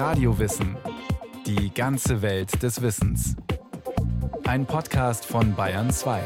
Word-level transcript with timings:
Radiowissen. 0.00 0.78
Die 1.44 1.74
ganze 1.74 2.22
Welt 2.22 2.62
des 2.62 2.80
Wissens. 2.80 3.36
Ein 4.46 4.64
Podcast 4.64 5.26
von 5.26 5.54
Bayern 5.54 5.92
2. 5.92 6.24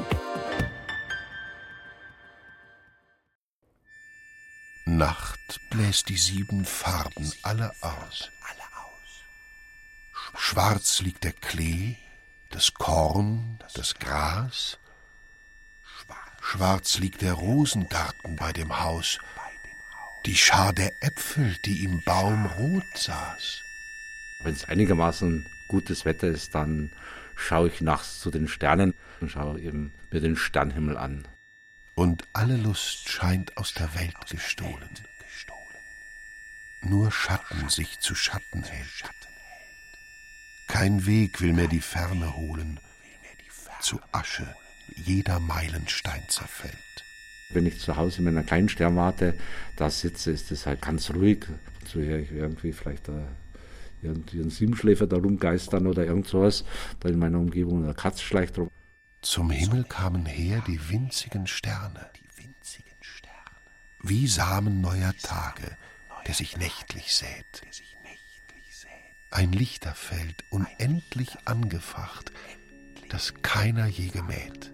Nacht 4.85 5.61
bläst 5.71 6.09
die 6.09 6.17
sieben 6.17 6.65
Farben 6.65 7.33
alle 7.43 7.73
aus. 7.81 8.31
Schwarz 10.37 11.01
liegt 11.01 11.25
der 11.25 11.33
Klee, 11.33 11.97
das 12.51 12.75
Korn, 12.75 13.59
das 13.75 13.97
Gras. 13.97 14.79
Schwarz 16.41 16.99
liegt 16.99 17.23
der 17.23 17.33
Rosengarten 17.33 18.37
bei 18.37 18.53
dem 18.53 18.81
Haus, 18.85 19.19
die 20.27 20.37
Schar 20.37 20.73
der 20.73 20.93
Äpfel, 21.01 21.57
die 21.65 21.85
im 21.85 22.03
Baum 22.03 22.47
rot 22.47 22.97
saß. 22.97 23.63
Wenn 24.43 24.55
es 24.55 24.65
einigermaßen 24.65 25.47
gutes 25.69 26.05
Wetter 26.05 26.29
ist, 26.29 26.55
dann 26.55 26.93
schaue 27.37 27.69
ich 27.69 27.81
nachts 27.81 28.21
zu 28.21 28.31
den 28.31 28.49
Sternen 28.49 28.95
und 29.21 29.31
schaue 29.31 29.61
eben 29.61 29.93
mir 30.11 30.21
den 30.21 30.37
Sternhimmel 30.37 30.97
an. 30.97 31.27
Und 31.95 32.27
alle 32.33 32.57
Lust 32.57 33.09
scheint 33.09 33.57
aus 33.57 33.75
der 33.75 33.95
Welt 33.95 34.17
gestohlen. 34.29 34.91
Nur 36.83 37.11
Schatten 37.11 37.69
sich 37.69 37.99
zu 38.01 38.15
Schatten 38.15 38.63
hält. 38.63 39.05
Kein 40.67 41.07
Weg 41.07 41.41
will 41.41 41.53
mehr 41.53 41.69
die 41.69 41.81
Ferne 41.81 42.37
holen. 42.37 42.81
Zu 43.81 44.01
Asche 44.13 44.55
jeder 44.97 45.41
Meilenstein 45.41 46.23
zerfällt. 46.29 47.05
Wenn 47.51 47.67
ich 47.67 47.79
zu 47.79 47.97
Hause 47.97 48.19
in 48.19 48.25
meiner 48.25 48.43
kleinen 48.43 48.69
Sternwarte 48.69 49.35
da 49.77 49.91
sitze, 49.91 50.31
ist 50.31 50.51
es 50.51 50.67
halt 50.67 50.83
ganz 50.83 51.11
ruhig. 51.11 51.47
So 51.87 52.01
höre 52.01 52.19
ich 52.19 52.33
irgendwie 52.33 52.73
vielleicht 52.73 53.09
irgendwie 54.03 54.41
einen 54.41 54.51
Siebenschläfer 54.51 55.07
da 55.07 55.17
rumgeistern 55.17 55.87
oder 55.87 56.05
irgend 56.05 56.27
sowas. 56.27 56.65
Da 57.01 57.09
in 57.09 57.19
meiner 57.19 57.39
Umgebung 57.39 57.85
eine 57.85 57.95
Katze 57.95 58.25
schleicht 58.25 58.59
rum. 58.59 58.71
Zum 59.23 59.51
Himmel 59.51 59.85
kamen 59.85 60.27
her 60.27 60.63
die 60.67 60.91
winzigen 60.91 61.47
Sterne. 61.47 62.11
Wie 64.07 64.27
Samen 64.27 64.83
neuer 64.83 65.15
Tage, 65.23 65.79
der 66.27 66.35
sich 66.35 66.59
nächtlich 66.59 67.15
sät. 67.15 67.63
Ein 69.31 69.53
Lichterfeld, 69.53 70.45
unendlich 70.51 71.39
angefacht, 71.47 72.31
das 73.09 73.33
keiner 73.41 73.87
je 73.87 74.09
gemäht. 74.09 74.74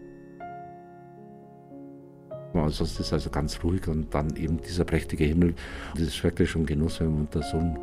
Also 2.55 2.84
es 2.84 2.98
ist 2.98 3.12
also 3.12 3.31
ganz 3.31 3.62
ruhig 3.62 3.87
und 3.89 4.12
dann 4.12 4.34
eben 4.37 4.61
dieser 4.61 4.84
prächtige 4.84 5.25
Himmel. 5.25 5.55
Das 5.95 6.03
ist 6.03 6.25
wirklich 6.25 6.51
schon 6.51 6.67
Genuss, 6.67 7.01
wenn 7.01 7.12
man 7.12 7.20
unter 7.23 7.43
so 7.43 7.59
einem 7.59 7.79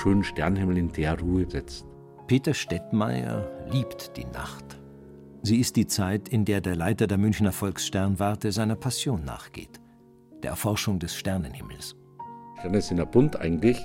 schönen 0.00 0.24
Sternhimmel 0.24 0.78
in 0.78 0.92
der 0.92 1.18
Ruhe 1.18 1.48
sitzt. 1.48 1.84
Peter 2.26 2.54
Stettmeier 2.54 3.50
liebt 3.70 4.16
die 4.16 4.24
Nacht. 4.26 4.78
Sie 5.42 5.58
ist 5.58 5.74
die 5.74 5.86
Zeit, 5.86 6.28
in 6.28 6.44
der 6.44 6.60
der 6.60 6.76
Leiter 6.76 7.08
der 7.08 7.18
Münchner 7.18 7.50
Volkssternwarte 7.50 8.52
seiner 8.52 8.76
Passion 8.76 9.24
nachgeht, 9.24 9.80
der 10.42 10.50
Erforschung 10.50 11.00
des 11.00 11.16
Sternenhimmels. 11.16 11.96
Sterne 12.60 12.80
sind 12.80 12.98
ja 12.98 13.04
bunt 13.04 13.36
eigentlich. 13.36 13.78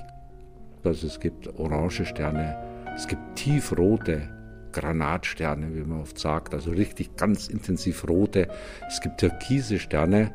Also 0.84 1.08
es 1.08 1.18
gibt 1.18 1.48
orange 1.58 2.04
Sterne, 2.04 2.56
es 2.94 3.08
gibt 3.08 3.34
tiefrote 3.34 4.37
Granatsterne, 4.78 5.74
wie 5.74 5.80
man 5.80 6.00
oft 6.00 6.18
sagt, 6.18 6.54
also 6.54 6.70
richtig 6.70 7.16
ganz 7.16 7.48
intensiv 7.48 8.06
rote. 8.08 8.48
Es 8.88 9.00
gibt 9.00 9.18
türkise 9.18 9.78
Sterne 9.78 10.32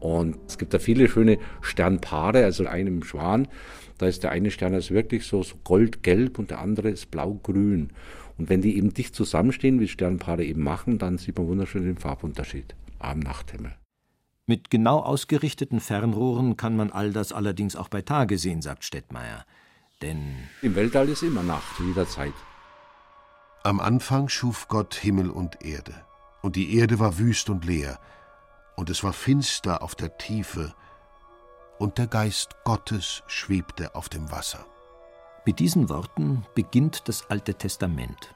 und 0.00 0.36
es 0.46 0.58
gibt 0.58 0.72
da 0.72 0.78
viele 0.78 1.08
schöne 1.08 1.38
Sternpaare, 1.60 2.44
also 2.44 2.66
einem 2.66 3.02
Schwan. 3.02 3.48
Da 3.98 4.06
ist 4.06 4.22
der 4.22 4.30
eine 4.30 4.50
Stern 4.50 4.74
also 4.74 4.94
wirklich 4.94 5.26
so, 5.26 5.42
so 5.42 5.56
goldgelb 5.64 6.38
und 6.38 6.50
der 6.50 6.60
andere 6.60 6.90
ist 6.90 7.10
blau-grün. 7.10 7.90
Und 8.38 8.48
wenn 8.48 8.62
die 8.62 8.76
eben 8.76 8.94
dicht 8.94 9.14
zusammenstehen, 9.14 9.80
wie 9.80 9.88
Sternpaare 9.88 10.44
eben 10.44 10.62
machen, 10.62 10.98
dann 10.98 11.18
sieht 11.18 11.38
man 11.38 11.46
wunderschön 11.48 11.84
den 11.84 11.98
Farbunterschied 11.98 12.74
am 12.98 13.20
Nachthimmel. 13.20 13.74
Mit 14.46 14.70
genau 14.70 14.98
ausgerichteten 14.98 15.80
Fernrohren 15.80 16.56
kann 16.56 16.76
man 16.76 16.90
all 16.90 17.12
das 17.12 17.32
allerdings 17.32 17.76
auch 17.76 17.88
bei 17.88 18.02
Tage 18.02 18.38
sehen, 18.38 18.62
sagt 18.62 18.84
Stettmeier. 18.84 19.44
Denn 20.02 20.34
im 20.62 20.74
Weltall 20.74 21.08
ist 21.08 21.22
immer 21.22 21.42
Nacht, 21.42 21.78
jederzeit. 21.78 22.32
Am 23.64 23.78
Anfang 23.78 24.28
schuf 24.28 24.66
Gott 24.66 24.94
Himmel 24.96 25.30
und 25.30 25.64
Erde, 25.64 25.94
und 26.40 26.56
die 26.56 26.76
Erde 26.76 26.98
war 26.98 27.18
wüst 27.18 27.48
und 27.48 27.64
leer, 27.64 28.00
und 28.74 28.90
es 28.90 29.04
war 29.04 29.12
finster 29.12 29.82
auf 29.82 29.94
der 29.94 30.18
Tiefe, 30.18 30.74
und 31.78 31.96
der 31.96 32.08
Geist 32.08 32.56
Gottes 32.64 33.22
schwebte 33.28 33.94
auf 33.94 34.08
dem 34.08 34.32
Wasser. 34.32 34.66
Mit 35.46 35.60
diesen 35.60 35.88
Worten 35.88 36.44
beginnt 36.56 37.08
das 37.08 37.30
Alte 37.30 37.54
Testament. 37.54 38.34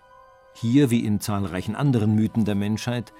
Hier, 0.55 0.91
wie 0.91 1.05
in 1.05 1.21
zahlreichen 1.21 1.75
anderen 1.75 2.15
Mythen 2.15 2.45
der 2.45 2.55
Menschheit, 2.55 3.13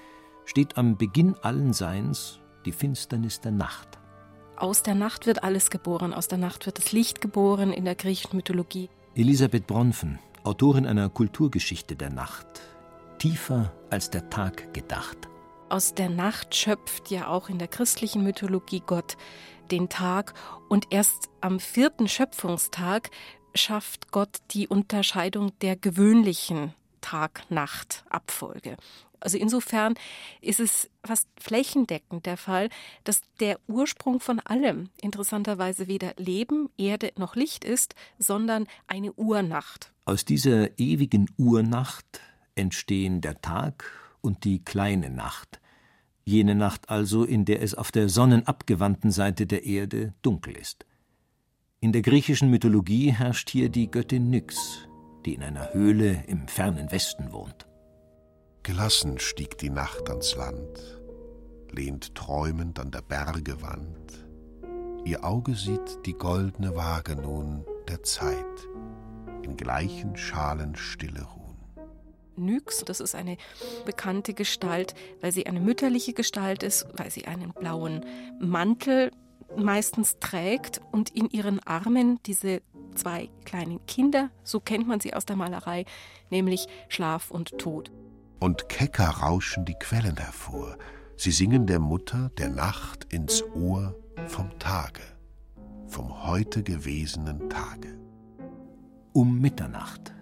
steht 0.45 0.77
am 0.77 0.95
Beginn 0.95 1.35
allen 1.41 1.73
Seins 1.73 2.39
die 2.65 2.71
Finsternis 2.71 3.41
der 3.41 3.51
Nacht. 3.51 3.99
Aus 4.55 4.81
der 4.81 4.95
Nacht 4.95 5.25
wird 5.25 5.43
alles 5.43 5.69
geboren, 5.69 6.13
aus 6.13 6.29
der 6.29 6.37
Nacht 6.37 6.67
wird 6.67 6.77
das 6.77 6.93
Licht 6.93 7.19
geboren 7.19 7.73
in 7.73 7.83
der 7.83 7.95
griechischen 7.95 8.37
Mythologie. 8.37 8.89
Elisabeth 9.13 9.67
Bronfen, 9.67 10.19
Autorin 10.47 10.85
einer 10.85 11.09
Kulturgeschichte 11.09 11.97
der 11.97 12.09
Nacht, 12.09 12.47
tiefer 13.19 13.73
als 13.89 14.09
der 14.09 14.29
Tag 14.29 14.73
gedacht. 14.73 15.27
Aus 15.67 15.93
der 15.93 16.07
Nacht 16.07 16.55
schöpft 16.55 17.11
ja 17.11 17.27
auch 17.27 17.49
in 17.49 17.59
der 17.59 17.67
christlichen 17.67 18.23
Mythologie 18.23 18.81
Gott 18.85 19.17
den 19.71 19.89
Tag 19.89 20.33
und 20.69 20.87
erst 20.89 21.29
am 21.41 21.59
vierten 21.59 22.07
Schöpfungstag 22.07 23.11
schafft 23.55 24.13
Gott 24.13 24.37
die 24.51 24.69
Unterscheidung 24.69 25.51
der 25.59 25.75
gewöhnlichen 25.75 26.73
Tag-Nacht-Abfolge. 27.01 28.77
Also 29.19 29.37
insofern 29.37 29.95
ist 30.39 30.61
es 30.61 30.89
fast 31.03 31.27
flächendeckend 31.37 32.25
der 32.25 32.37
Fall, 32.37 32.69
dass 33.03 33.19
der 33.41 33.59
Ursprung 33.67 34.21
von 34.21 34.39
allem 34.39 34.91
interessanterweise 35.01 35.87
weder 35.87 36.13
Leben, 36.15 36.69
Erde 36.77 37.11
noch 37.17 37.35
Licht 37.35 37.65
ist, 37.65 37.95
sondern 38.17 38.65
eine 38.87 39.11
Urnacht. 39.11 39.91
Aus 40.07 40.23
dieser 40.23 40.79
ewigen 40.79 41.29
Urnacht 41.37 42.21
entstehen 42.55 43.19
der 43.19 43.41
Tag 43.41 43.91
und 44.21 44.45
die 44.45 44.63
kleine 44.63 45.09
Nacht, 45.09 45.59
jene 46.23 46.55
Nacht 46.55 46.89
also, 46.89 47.25
in 47.25 47.43
der 47.43 47.61
es 47.61 47.73
auf 47.73 47.91
der 47.91 48.07
sonnenabgewandten 48.07 49.11
Seite 49.11 49.45
der 49.45 49.65
Erde 49.65 50.13
dunkel 50.21 50.55
ist. 50.55 50.85
In 51.81 51.91
der 51.91 52.03
griechischen 52.03 52.49
Mythologie 52.49 53.11
herrscht 53.11 53.49
hier 53.49 53.67
die 53.67 53.91
Göttin 53.91 54.29
Nyx, 54.29 54.87
die 55.25 55.33
in 55.33 55.43
einer 55.43 55.73
Höhle 55.73 56.23
im 56.27 56.47
fernen 56.47 56.89
Westen 56.89 57.33
wohnt. 57.33 57.67
Gelassen 58.63 59.19
stieg 59.19 59.57
die 59.57 59.69
Nacht 59.69 60.09
ans 60.09 60.37
Land, 60.37 61.01
lehnt 61.69 62.15
träumend 62.15 62.79
an 62.79 62.91
der 62.91 63.01
Berge 63.01 63.61
Wand. 63.61 64.25
Ihr 65.03 65.25
Auge 65.25 65.53
sieht 65.53 66.05
die 66.05 66.13
goldne 66.13 66.77
Waage 66.77 67.17
nun 67.17 67.65
der 67.89 68.03
Zeit, 68.03 68.45
in 69.47 69.57
gleichen 69.57 70.15
Schalen 70.17 70.75
stille 70.75 71.23
ruhen. 71.23 71.57
Nyx, 72.35 72.83
das 72.85 72.99
ist 72.99 73.15
eine 73.15 73.37
bekannte 73.85 74.33
Gestalt, 74.33 74.93
weil 75.21 75.31
sie 75.31 75.47
eine 75.47 75.59
mütterliche 75.59 76.13
Gestalt 76.13 76.61
ist, 76.61 76.85
weil 76.95 77.09
sie 77.09 77.25
einen 77.25 77.51
blauen 77.53 78.05
Mantel 78.39 79.11
meistens 79.55 80.17
trägt 80.19 80.81
und 80.91 81.09
in 81.09 81.29
ihren 81.29 81.59
Armen 81.61 82.19
diese 82.25 82.61
zwei 82.93 83.29
kleinen 83.45 83.83
Kinder, 83.87 84.29
so 84.43 84.59
kennt 84.59 84.87
man 84.87 84.99
sie 84.99 85.13
aus 85.13 85.25
der 85.25 85.35
Malerei, 85.35 85.85
nämlich 86.29 86.67
Schlaf 86.89 87.31
und 87.31 87.57
Tod 87.57 87.91
und 88.39 88.69
kecker 88.69 89.09
rauschen 89.09 89.65
die 89.65 89.75
Quellen 89.75 90.17
hervor. 90.17 90.77
Sie 91.15 91.31
singen 91.31 91.65
der 91.65 91.79
Mutter 91.79 92.29
der 92.37 92.49
Nacht 92.49 93.11
ins 93.11 93.43
Ohr 93.55 93.95
vom 94.27 94.57
Tage, 94.59 95.01
vom 95.87 96.25
heute 96.27 96.63
gewesenen 96.63 97.49
Tage. 97.49 97.97
Um 99.17 99.39
Mitternacht. 99.39 100.13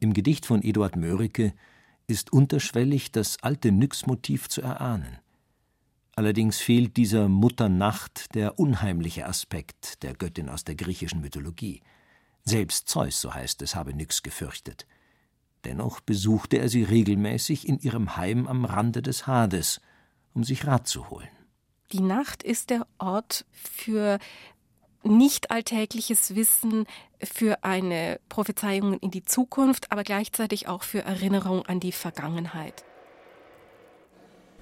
Im 0.00 0.12
Gedicht 0.12 0.44
von 0.44 0.60
Eduard 0.60 0.96
Mörike 0.96 1.54
ist 2.08 2.32
unterschwellig 2.32 3.12
das 3.12 3.40
alte 3.44 3.70
Nyx-Motiv 3.70 4.48
zu 4.48 4.60
erahnen. 4.60 5.18
Allerdings 6.16 6.58
fehlt 6.58 6.96
dieser 6.96 7.28
Mutternacht 7.28 8.34
der 8.34 8.58
unheimliche 8.58 9.24
Aspekt 9.24 10.02
der 10.02 10.14
Göttin 10.14 10.48
aus 10.48 10.64
der 10.64 10.74
griechischen 10.74 11.20
Mythologie. 11.20 11.80
Selbst 12.42 12.88
Zeus, 12.88 13.20
so 13.20 13.34
heißt 13.34 13.62
es, 13.62 13.76
habe 13.76 13.94
Nyx 13.94 14.24
gefürchtet. 14.24 14.88
Dennoch 15.62 16.00
besuchte 16.00 16.58
er 16.58 16.68
sie 16.68 16.82
regelmäßig 16.82 17.68
in 17.68 17.78
ihrem 17.78 18.16
Heim 18.16 18.48
am 18.48 18.64
Rande 18.64 19.00
des 19.00 19.28
Hades, 19.28 19.80
um 20.34 20.42
sich 20.42 20.66
Rat 20.66 20.88
zu 20.88 21.08
holen. 21.08 21.28
Die 21.92 22.00
Nacht 22.00 22.42
ist 22.42 22.70
der 22.70 22.84
Ort 22.98 23.46
für 23.52 24.18
nicht 25.02 25.50
alltägliches 25.50 26.34
Wissen, 26.34 26.86
für 27.22 27.64
eine 27.64 28.20
Prophezeiung 28.28 28.98
in 29.00 29.10
die 29.10 29.24
Zukunft, 29.24 29.90
aber 29.90 30.04
gleichzeitig 30.04 30.68
auch 30.68 30.82
für 30.82 31.02
Erinnerung 31.02 31.66
an 31.66 31.80
die 31.80 31.92
Vergangenheit. 31.92 32.84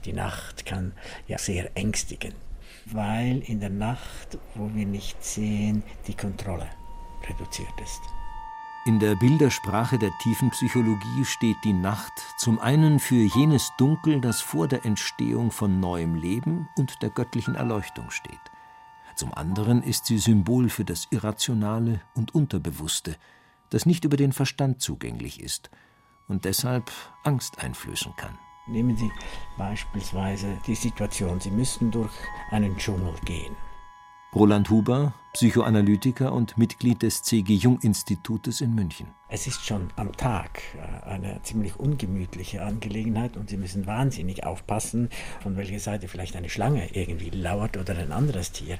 Die 0.04 0.12
Nacht 0.12 0.64
kann 0.64 0.92
ja 1.26 1.36
sehr 1.36 1.76
ängstigen, 1.76 2.32
weil 2.86 3.40
in 3.40 3.60
der 3.60 3.70
Nacht, 3.70 4.38
wo 4.54 4.70
wir 4.74 4.86
nicht 4.86 5.22
sehen, 5.22 5.82
die 6.06 6.14
Kontrolle 6.14 6.68
reduziert 7.28 7.80
ist. 7.82 8.00
In 8.86 9.00
der 9.00 9.16
Bildersprache 9.16 9.98
der 9.98 10.12
tiefen 10.22 10.50
Psychologie 10.50 11.24
steht 11.24 11.56
die 11.64 11.72
Nacht 11.72 12.12
zum 12.38 12.60
einen 12.60 13.00
für 13.00 13.16
jenes 13.16 13.72
Dunkel, 13.78 14.20
das 14.20 14.40
vor 14.40 14.68
der 14.68 14.84
Entstehung 14.84 15.50
von 15.50 15.80
neuem 15.80 16.14
Leben 16.14 16.68
und 16.78 17.02
der 17.02 17.10
göttlichen 17.10 17.56
Erleuchtung 17.56 18.10
steht. 18.10 18.45
Zum 19.16 19.32
anderen 19.32 19.82
ist 19.82 20.04
sie 20.04 20.18
Symbol 20.18 20.68
für 20.68 20.84
das 20.84 21.08
Irrationale 21.10 22.02
und 22.14 22.34
Unterbewusste, 22.34 23.16
das 23.70 23.86
nicht 23.86 24.04
über 24.04 24.18
den 24.18 24.32
Verstand 24.32 24.82
zugänglich 24.82 25.40
ist 25.40 25.70
und 26.28 26.44
deshalb 26.44 26.92
Angst 27.24 27.58
einflößen 27.58 28.14
kann. 28.16 28.38
Nehmen 28.66 28.94
Sie 28.96 29.10
beispielsweise 29.56 30.58
die 30.66 30.74
Situation, 30.74 31.40
Sie 31.40 31.50
müssten 31.50 31.90
durch 31.90 32.12
einen 32.50 32.76
Dschungel 32.76 33.14
gehen. 33.24 33.56
Roland 34.36 34.68
Huber, 34.68 35.14
Psychoanalytiker 35.32 36.30
und 36.30 36.58
Mitglied 36.58 37.00
des 37.00 37.22
C.G. 37.22 37.54
Jung 37.54 37.80
Institutes 37.80 38.60
in 38.60 38.74
München. 38.74 39.06
Es 39.30 39.46
ist 39.46 39.64
schon 39.64 39.88
am 39.96 40.14
Tag 40.14 40.60
äh, 40.76 41.08
eine 41.08 41.40
ziemlich 41.42 41.80
ungemütliche 41.80 42.62
Angelegenheit 42.62 43.38
und 43.38 43.48
Sie 43.48 43.56
müssen 43.56 43.86
wahnsinnig 43.86 44.44
aufpassen, 44.44 45.08
von 45.40 45.56
welcher 45.56 45.78
Seite 45.78 46.06
vielleicht 46.06 46.36
eine 46.36 46.50
Schlange 46.50 46.86
irgendwie 46.92 47.30
lauert 47.30 47.78
oder 47.78 47.96
ein 47.96 48.12
anderes 48.12 48.52
Tier. 48.52 48.78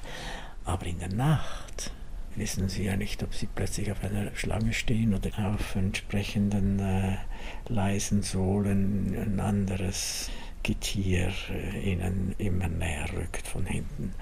Aber 0.63 0.85
in 0.85 0.99
der 0.99 1.11
Nacht 1.11 1.91
wissen 2.35 2.69
Sie 2.69 2.83
ja 2.83 2.95
nicht, 2.95 3.23
ob 3.23 3.33
Sie 3.33 3.47
plötzlich 3.47 3.91
auf 3.91 4.03
einer 4.03 4.35
Schlange 4.35 4.73
stehen 4.73 5.15
oder 5.15 5.31
auf 5.51 5.75
entsprechenden 5.75 6.77
äh, 6.77 7.17
leisen 7.67 8.21
Sohlen 8.21 9.15
ein 9.15 9.39
anderes 9.39 10.29
Getier 10.63 11.31
äh, 11.49 11.91
ihnen 11.91 12.35
immer 12.37 12.67
näher 12.67 13.07
rückt 13.13 13.47
von 13.47 13.65
hinten. 13.65 14.13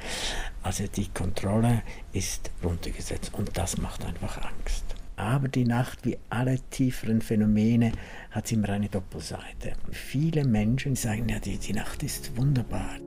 Also 0.64 0.86
die 0.88 1.08
Kontrolle 1.10 1.84
ist 2.14 2.52
runtergesetzt 2.64 3.34
und 3.34 3.58
das 3.58 3.78
macht 3.78 4.06
einfach 4.06 4.42
Angst. 4.44 4.86
Aber 5.18 5.48
die 5.48 5.66
Nacht, 5.66 6.06
wie 6.06 6.18
alle 6.30 6.60
tieferen 6.70 7.22
Phänomene, 7.22 7.94
hat 8.32 8.52
immer 8.52 8.70
eine 8.70 8.90
Doppelseite. 8.90 9.74
Viele 9.92 10.44
Menschen 10.46 10.96
sagen, 10.96 11.30
ja, 11.30 11.40
die, 11.40 11.58
die 11.58 11.74
Nacht 11.74 12.04
ist 12.04 12.36
wunderbar. 12.36 12.98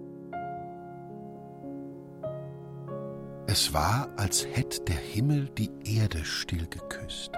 Es 3.50 3.72
war, 3.72 4.10
als 4.18 4.46
hätte 4.52 4.82
der 4.82 4.96
Himmel 4.96 5.48
die 5.56 5.70
Erde 5.86 6.22
still 6.22 6.66
geküsst, 6.66 7.30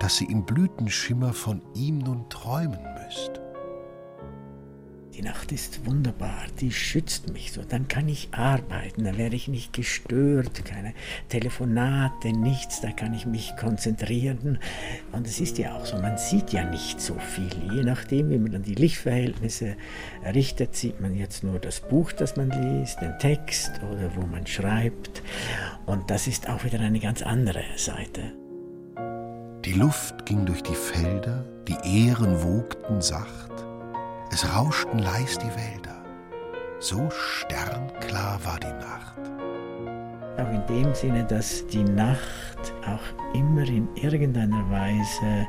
dass 0.00 0.16
sie 0.16 0.24
im 0.24 0.46
Blütenschimmer 0.46 1.34
von 1.34 1.60
ihm 1.74 1.98
nun 1.98 2.30
träumen 2.30 2.80
müsst. 2.94 3.41
Die 5.14 5.20
Nacht 5.20 5.52
ist 5.52 5.84
wunderbar, 5.84 6.46
die 6.60 6.72
schützt 6.72 7.34
mich 7.34 7.52
so. 7.52 7.60
Dann 7.68 7.86
kann 7.86 8.08
ich 8.08 8.30
arbeiten, 8.32 9.04
dann 9.04 9.18
werde 9.18 9.36
ich 9.36 9.46
nicht 9.46 9.74
gestört, 9.74 10.64
keine 10.64 10.94
Telefonate, 11.28 12.32
nichts, 12.32 12.80
da 12.80 12.92
kann 12.92 13.12
ich 13.12 13.26
mich 13.26 13.54
konzentrieren. 13.56 14.58
Und 15.12 15.26
es 15.26 15.38
ist 15.38 15.58
ja 15.58 15.76
auch 15.76 15.84
so, 15.84 15.98
man 15.98 16.16
sieht 16.16 16.54
ja 16.54 16.64
nicht 16.64 16.98
so 16.98 17.14
viel. 17.18 17.50
Je 17.74 17.82
nachdem, 17.82 18.30
wie 18.30 18.38
man 18.38 18.52
dann 18.52 18.62
die 18.62 18.74
Lichtverhältnisse 18.74 19.76
errichtet, 20.24 20.74
sieht 20.76 20.98
man 21.02 21.14
jetzt 21.14 21.44
nur 21.44 21.58
das 21.58 21.80
Buch, 21.80 22.12
das 22.12 22.36
man 22.36 22.50
liest, 22.50 23.02
den 23.02 23.18
Text 23.18 23.70
oder 23.82 24.16
wo 24.16 24.26
man 24.26 24.46
schreibt. 24.46 25.22
Und 25.84 26.10
das 26.10 26.26
ist 26.26 26.48
auch 26.48 26.64
wieder 26.64 26.80
eine 26.80 27.00
ganz 27.00 27.20
andere 27.20 27.64
Seite. 27.76 28.32
Die 29.66 29.74
Luft 29.74 30.24
ging 30.24 30.46
durch 30.46 30.62
die 30.62 30.74
Felder, 30.74 31.44
die 31.68 32.06
Ähren 32.06 32.42
wogten 32.42 33.02
sacht 33.02 33.52
es 34.32 34.54
rauschten 34.54 34.98
leis 34.98 35.38
die 35.38 35.50
Wälder. 35.50 36.02
So 36.78 37.08
sternklar 37.10 38.40
war 38.44 38.58
die 38.58 38.66
Nacht. 38.66 39.20
Auch 40.38 40.50
in 40.50 40.66
dem 40.66 40.94
Sinne, 40.94 41.24
dass 41.24 41.66
die 41.66 41.84
Nacht 41.84 42.72
auch 42.86 43.34
immer 43.34 43.62
in 43.62 43.94
irgendeiner 43.94 44.68
Weise 44.70 45.46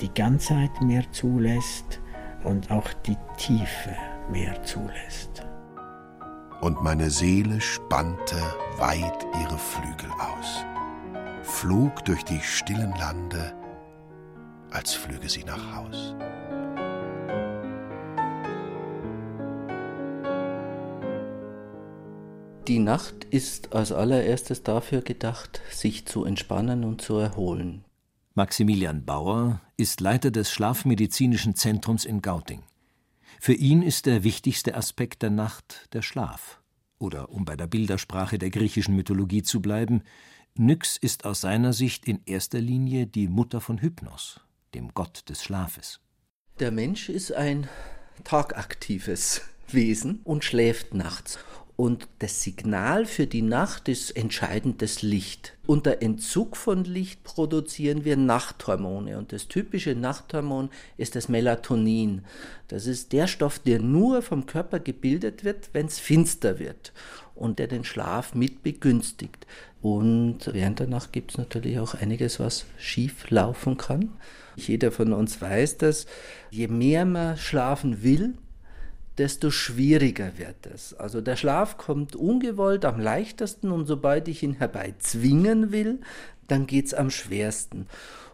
die 0.00 0.12
Ganzheit 0.12 0.70
mehr 0.82 1.04
zulässt 1.12 2.00
und 2.44 2.70
auch 2.70 2.92
die 3.06 3.16
Tiefe 3.38 3.94
mehr 4.30 4.60
zulässt. 4.64 5.46
Und 6.60 6.82
meine 6.82 7.10
Seele 7.10 7.60
spannte 7.60 8.36
weit 8.78 9.26
ihre 9.40 9.58
Flügel 9.58 10.10
aus, 10.18 10.64
flog 11.42 12.04
durch 12.04 12.24
die 12.24 12.40
stillen 12.40 12.92
Lande, 12.98 13.54
als 14.72 14.94
flüge 14.94 15.28
sie 15.28 15.44
nach 15.44 15.76
Haus. 15.76 16.16
Die 22.68 22.80
Nacht 22.80 23.24
ist 23.30 23.74
als 23.74 23.92
allererstes 23.92 24.64
dafür 24.64 25.00
gedacht, 25.00 25.60
sich 25.70 26.04
zu 26.04 26.24
entspannen 26.24 26.82
und 26.82 27.00
zu 27.00 27.14
erholen. 27.16 27.84
Maximilian 28.34 29.04
Bauer 29.04 29.60
ist 29.76 30.00
Leiter 30.00 30.32
des 30.32 30.50
Schlafmedizinischen 30.50 31.54
Zentrums 31.54 32.04
in 32.04 32.22
Gauting. 32.22 32.64
Für 33.40 33.52
ihn 33.52 33.82
ist 33.82 34.06
der 34.06 34.24
wichtigste 34.24 34.74
Aspekt 34.74 35.22
der 35.22 35.30
Nacht 35.30 35.88
der 35.92 36.02
Schlaf. 36.02 36.60
Oder 36.98 37.30
um 37.30 37.44
bei 37.44 37.56
der 37.56 37.68
Bildersprache 37.68 38.36
der 38.36 38.50
griechischen 38.50 38.96
Mythologie 38.96 39.44
zu 39.44 39.62
bleiben, 39.62 40.02
Nyx 40.56 40.96
ist 40.96 41.24
aus 41.24 41.42
seiner 41.42 41.72
Sicht 41.72 42.08
in 42.08 42.20
erster 42.26 42.60
Linie 42.60 43.06
die 43.06 43.28
Mutter 43.28 43.60
von 43.60 43.80
Hypnos, 43.80 44.40
dem 44.74 44.92
Gott 44.92 45.28
des 45.28 45.44
Schlafes. 45.44 46.00
Der 46.58 46.72
Mensch 46.72 47.10
ist 47.10 47.32
ein 47.32 47.68
tagaktives 48.24 49.42
Wesen 49.68 50.20
und 50.24 50.42
schläft 50.42 50.94
nachts. 50.94 51.38
Und 51.76 52.08
das 52.20 52.42
Signal 52.42 53.04
für 53.04 53.26
die 53.26 53.42
Nacht 53.42 53.88
ist 53.88 54.16
entscheidendes 54.16 55.02
Licht. 55.02 55.58
Unter 55.66 56.00
Entzug 56.00 56.56
von 56.56 56.84
Licht 56.84 57.22
produzieren 57.22 58.06
wir 58.06 58.16
Nachthormone. 58.16 59.18
Und 59.18 59.32
das 59.32 59.48
typische 59.48 59.94
Nachthormon 59.94 60.70
ist 60.96 61.16
das 61.16 61.28
Melatonin. 61.28 62.22
Das 62.68 62.86
ist 62.86 63.12
der 63.12 63.26
Stoff, 63.26 63.58
der 63.58 63.78
nur 63.78 64.22
vom 64.22 64.46
Körper 64.46 64.80
gebildet 64.80 65.44
wird, 65.44 65.68
wenn 65.74 65.86
es 65.86 65.98
finster 65.98 66.58
wird 66.58 66.94
und 67.34 67.58
der 67.58 67.66
den 67.68 67.84
Schlaf 67.84 68.34
mit 68.34 68.62
begünstigt. 68.62 69.46
Und 69.82 70.50
während 70.52 70.80
der 70.80 70.86
Nacht 70.86 71.12
gibt 71.12 71.32
es 71.32 71.38
natürlich 71.38 71.78
auch 71.78 71.94
einiges, 71.94 72.40
was 72.40 72.64
schief 72.78 73.28
laufen 73.28 73.76
kann. 73.76 74.14
Jeder 74.56 74.90
von 74.90 75.12
uns 75.12 75.42
weiß, 75.42 75.76
dass 75.76 76.06
je 76.50 76.68
mehr 76.68 77.04
man 77.04 77.36
schlafen 77.36 78.02
will, 78.02 78.34
desto 79.18 79.50
schwieriger 79.50 80.38
wird 80.38 80.66
es. 80.66 80.94
Also 80.94 81.20
der 81.20 81.36
Schlaf 81.36 81.78
kommt 81.78 82.16
ungewollt 82.16 82.84
am 82.84 83.00
leichtesten 83.00 83.70
und 83.70 83.86
sobald 83.86 84.28
ich 84.28 84.42
ihn 84.42 84.54
herbeizwingen 84.54 85.72
will, 85.72 86.00
dann 86.48 86.66
geht 86.66 86.86
es 86.86 86.94
am 86.94 87.10
schwersten. 87.10 87.86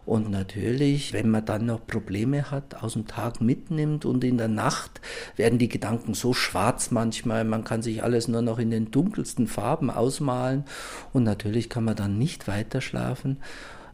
Und 0.05 0.29
natürlich, 0.29 1.13
wenn 1.13 1.29
man 1.29 1.45
dann 1.45 1.65
noch 1.65 1.87
Probleme 1.87 2.51
hat, 2.51 2.83
aus 2.83 2.93
dem 2.93 3.07
Tag 3.07 3.39
mitnimmt 3.39 4.03
und 4.03 4.23
in 4.25 4.37
der 4.37 4.49
Nacht 4.49 4.99
werden 5.37 5.59
die 5.59 5.69
Gedanken 5.69 6.13
so 6.13 6.33
schwarz 6.33 6.91
manchmal, 6.91 7.45
man 7.45 7.63
kann 7.63 7.81
sich 7.81 8.03
alles 8.03 8.27
nur 8.27 8.41
noch 8.41 8.59
in 8.59 8.69
den 8.69 8.91
dunkelsten 8.91 9.47
Farben 9.47 9.89
ausmalen 9.89 10.65
und 11.13 11.23
natürlich 11.23 11.69
kann 11.69 11.85
man 11.85 11.95
dann 11.95 12.17
nicht 12.17 12.49
weiter 12.49 12.81
schlafen. 12.81 13.37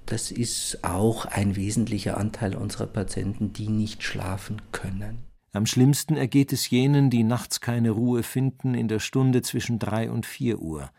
Das 0.08 0.32
ist 0.32 0.84
auch 0.84 1.26
ein 1.26 1.56
wesentlicher 1.56 2.18
Anteil 2.18 2.56
unserer 2.56 2.88
Patienten, 2.88 3.54
die 3.54 3.70
nicht 3.70 4.02
schlafen 4.02 4.64
können. 4.72 5.29
Am 5.52 5.66
schlimmsten 5.66 6.16
ergeht 6.16 6.54
es 6.54 6.70
jenen, 6.70 7.10
die 7.10 7.24
nachts 7.24 7.60
keine 7.60 7.90
Ruhe 7.90 8.22
finden 8.22 8.76
in 8.76 8.88
der 8.88 9.00
Stunde 9.00 9.42
zwischen 9.42 9.80
drei 9.80 10.12
und 10.12 10.28
vier 10.28 10.60
Uhr, 10.60 10.92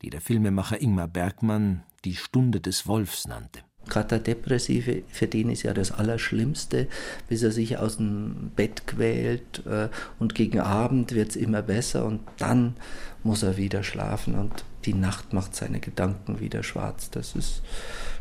die 0.00 0.08
der 0.08 0.22
Filmemacher 0.22 0.80
Ingmar 0.80 1.08
Bergmann 1.08 1.82
die 2.06 2.16
Stunde 2.16 2.60
des 2.60 2.86
Wolfs 2.86 3.28
nannte. 3.28 3.60
Gerade 3.88 4.08
der 4.08 4.18
Depressive, 4.20 5.02
für 5.08 5.26
den 5.26 5.50
ist 5.50 5.64
ja 5.64 5.74
das 5.74 5.90
Allerschlimmste, 5.90 6.86
bis 7.28 7.42
er 7.42 7.50
sich 7.50 7.76
aus 7.78 7.96
dem 7.96 8.52
Bett 8.54 8.86
quält 8.86 9.66
äh, 9.66 9.88
und 10.18 10.34
gegen 10.34 10.60
Abend 10.60 11.12
wird 11.12 11.30
es 11.30 11.36
immer 11.36 11.60
besser 11.60 12.04
und 12.04 12.20
dann 12.38 12.76
muss 13.22 13.42
er 13.42 13.56
wieder 13.56 13.82
schlafen 13.82 14.34
und 14.34 14.64
die 14.84 14.94
Nacht 14.94 15.32
macht 15.32 15.56
seine 15.56 15.80
Gedanken 15.80 16.40
wieder 16.40 16.62
schwarz. 16.62 17.10
Das 17.10 17.34
ist 17.34 17.62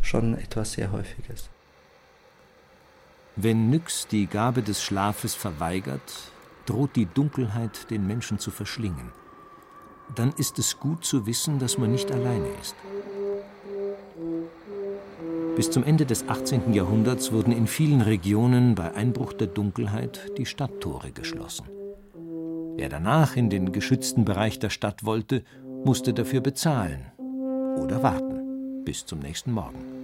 schon 0.01 0.37
etwas 0.37 0.73
sehr 0.73 0.91
Häufiges. 0.91 1.49
Wenn 3.41 3.69
Nyx 3.69 4.05
die 4.07 4.27
Gabe 4.27 4.61
des 4.63 4.83
Schlafes 4.83 5.33
verweigert, 5.33 6.01
droht 6.65 6.97
die 6.97 7.05
Dunkelheit 7.05 7.89
den 7.89 8.05
Menschen 8.05 8.37
zu 8.37 8.51
verschlingen. 8.51 9.13
Dann 10.13 10.33
ist 10.35 10.59
es 10.59 10.77
gut 10.77 11.05
zu 11.05 11.25
wissen, 11.25 11.57
dass 11.57 11.77
man 11.77 11.89
nicht 11.89 12.11
alleine 12.11 12.49
ist. 12.61 12.75
Bis 15.55 15.71
zum 15.71 15.85
Ende 15.85 16.05
des 16.05 16.27
18. 16.27 16.73
Jahrhunderts 16.73 17.31
wurden 17.31 17.53
in 17.53 17.67
vielen 17.67 18.01
Regionen 18.01 18.75
bei 18.75 18.93
Einbruch 18.93 19.31
der 19.31 19.47
Dunkelheit 19.47 20.19
die 20.37 20.45
Stadttore 20.45 21.11
geschlossen. 21.11 21.69
Wer 22.75 22.89
danach 22.89 23.37
in 23.37 23.49
den 23.49 23.71
geschützten 23.71 24.25
Bereich 24.25 24.59
der 24.59 24.69
Stadt 24.69 25.05
wollte, 25.05 25.45
musste 25.85 26.13
dafür 26.13 26.41
bezahlen 26.41 27.05
oder 27.77 28.03
warten 28.03 28.83
bis 28.83 29.05
zum 29.05 29.19
nächsten 29.19 29.53
Morgen. 29.53 29.98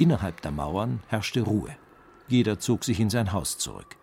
Innerhalb 0.00 0.40
der 0.40 0.50
Mauern 0.50 1.00
herrschte 1.08 1.42
Ruhe. 1.42 1.76
Jeder 2.26 2.58
zog 2.58 2.84
sich 2.84 2.98
in 3.00 3.10
sein 3.10 3.34
Haus 3.34 3.58
zurück. 3.58 3.98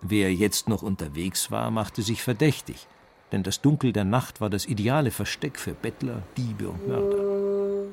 Wer 0.00 0.32
jetzt 0.32 0.66
noch 0.66 0.82
unterwegs 0.82 1.50
war, 1.50 1.70
machte 1.70 2.00
sich 2.00 2.22
verdächtig, 2.22 2.88
denn 3.32 3.42
das 3.42 3.60
Dunkel 3.60 3.92
der 3.92 4.04
Nacht 4.04 4.40
war 4.40 4.48
das 4.48 4.64
ideale 4.64 5.10
Versteck 5.10 5.58
für 5.58 5.74
Bettler, 5.74 6.22
Diebe 6.38 6.70
und 6.70 6.88
Mörder. 6.88 7.90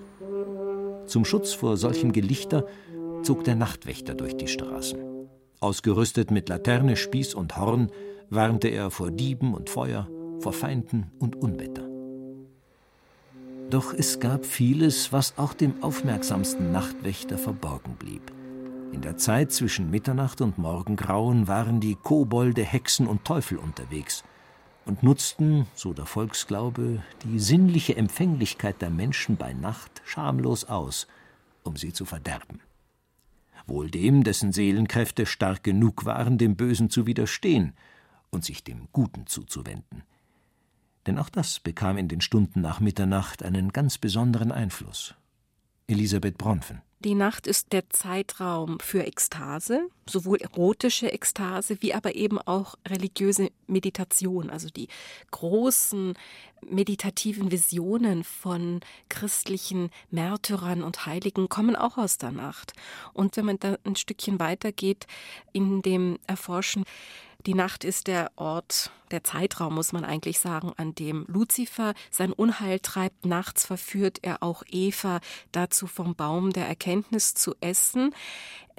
Zum 1.05 1.25
Schutz 1.25 1.51
vor 1.51 1.75
solchem 1.75 2.13
Gelichter 2.13 2.65
zog 3.23 3.43
der 3.43 3.55
Nachtwächter 3.55 4.15
durch 4.15 4.37
die 4.37 4.47
Straßen. 4.47 4.99
Ausgerüstet 5.59 6.31
mit 6.31 6.47
Laterne, 6.47 6.95
Spieß 6.95 7.33
und 7.33 7.57
Horn 7.57 7.91
warnte 8.29 8.69
er 8.69 8.89
vor 8.89 9.11
Dieben 9.11 9.53
und 9.53 9.69
Feuer, 9.69 10.07
vor 10.39 10.53
Feinden 10.53 11.11
und 11.19 11.35
Unwetter. 11.35 11.92
Doch 13.69 13.93
es 13.93 14.19
gab 14.19 14.45
vieles, 14.45 15.11
was 15.11 15.37
auch 15.37 15.53
dem 15.53 15.81
aufmerksamsten 15.81 16.71
Nachtwächter 16.71 17.37
verborgen 17.37 17.95
blieb. 17.95 18.31
In 18.91 19.01
der 19.01 19.17
Zeit 19.17 19.51
zwischen 19.51 19.89
Mitternacht 19.89 20.41
und 20.41 20.57
Morgengrauen 20.57 21.47
waren 21.47 21.79
die 21.79 21.95
Kobolde, 21.95 22.63
Hexen 22.63 23.07
und 23.07 23.25
Teufel 23.25 23.57
unterwegs 23.57 24.23
und 24.85 25.01
nutzten, 25.01 25.65
so 25.75 25.93
der 25.93 26.05
Volksglaube, 26.05 27.01
die 27.23 27.39
sinnliche 27.39 27.95
Empfänglichkeit 27.95 28.81
der 28.81 28.89
Menschen 28.89 29.37
bei 29.37 29.53
Nacht 29.53 30.01
schamlos 30.05 30.65
aus, 30.65 31.07
um 31.63 31.75
sie 31.75 31.93
zu 31.93 32.05
verderben. 32.05 32.59
Wohl 33.65 33.89
dem, 33.89 34.23
dessen 34.23 34.51
Seelenkräfte 34.51 35.25
stark 35.25 35.63
genug 35.63 36.05
waren, 36.05 36.37
dem 36.37 36.55
Bösen 36.55 36.89
zu 36.89 37.07
widerstehen 37.07 37.73
und 38.29 38.43
sich 38.43 38.63
dem 38.63 38.89
Guten 38.91 39.25
zuzuwenden 39.25 40.03
denn 41.07 41.19
auch 41.19 41.29
das 41.29 41.59
bekam 41.59 41.97
in 41.97 42.07
den 42.07 42.21
Stunden 42.21 42.61
nach 42.61 42.79
Mitternacht 42.79 43.43
einen 43.43 43.71
ganz 43.71 43.97
besonderen 43.97 44.51
Einfluss. 44.51 45.15
Elisabeth 45.87 46.37
Bronfen. 46.37 46.81
Die 47.03 47.15
Nacht 47.15 47.47
ist 47.47 47.73
der 47.73 47.89
Zeitraum 47.89 48.79
für 48.79 49.05
Ekstase, 49.05 49.89
sowohl 50.09 50.37
erotische 50.37 51.11
Ekstase 51.11 51.81
wie 51.81 51.93
aber 51.93 52.15
eben 52.15 52.39
auch 52.39 52.75
religiöse 52.87 53.51
Meditation, 53.67 54.49
also 54.49 54.69
die 54.69 54.87
großen 55.31 56.13
meditativen 56.65 57.51
Visionen 57.51 58.23
von 58.23 58.79
christlichen 59.09 59.89
Märtyrern 60.11 60.81
und 60.81 61.05
Heiligen 61.05 61.49
kommen 61.49 61.75
auch 61.75 61.97
aus 61.97 62.17
der 62.17 62.31
Nacht. 62.31 62.71
Und 63.11 63.35
wenn 63.35 63.45
man 63.45 63.59
da 63.59 63.75
ein 63.83 63.97
Stückchen 63.97 64.39
weitergeht 64.39 65.05
in 65.51 65.81
dem 65.81 66.19
Erforschen 66.25 66.85
die 67.45 67.55
Nacht 67.55 67.83
ist 67.83 68.07
der 68.07 68.31
Ort, 68.37 68.89
der 69.13 69.23
Zeitraum, 69.23 69.75
muss 69.75 69.93
man 69.93 70.03
eigentlich 70.03 70.39
sagen, 70.39 70.73
an 70.75 70.95
dem 70.95 71.25
Luzifer 71.27 71.93
sein 72.11 72.33
Unheil 72.33 72.79
treibt. 72.79 73.25
Nachts 73.25 73.65
verführt 73.65 74.19
er 74.23 74.43
auch 74.43 74.63
Eva 74.69 75.21
dazu, 75.53 75.87
vom 75.87 76.15
Baum 76.15 76.51
der 76.51 76.67
Erkenntnis 76.67 77.33
zu 77.33 77.55
essen. 77.61 78.13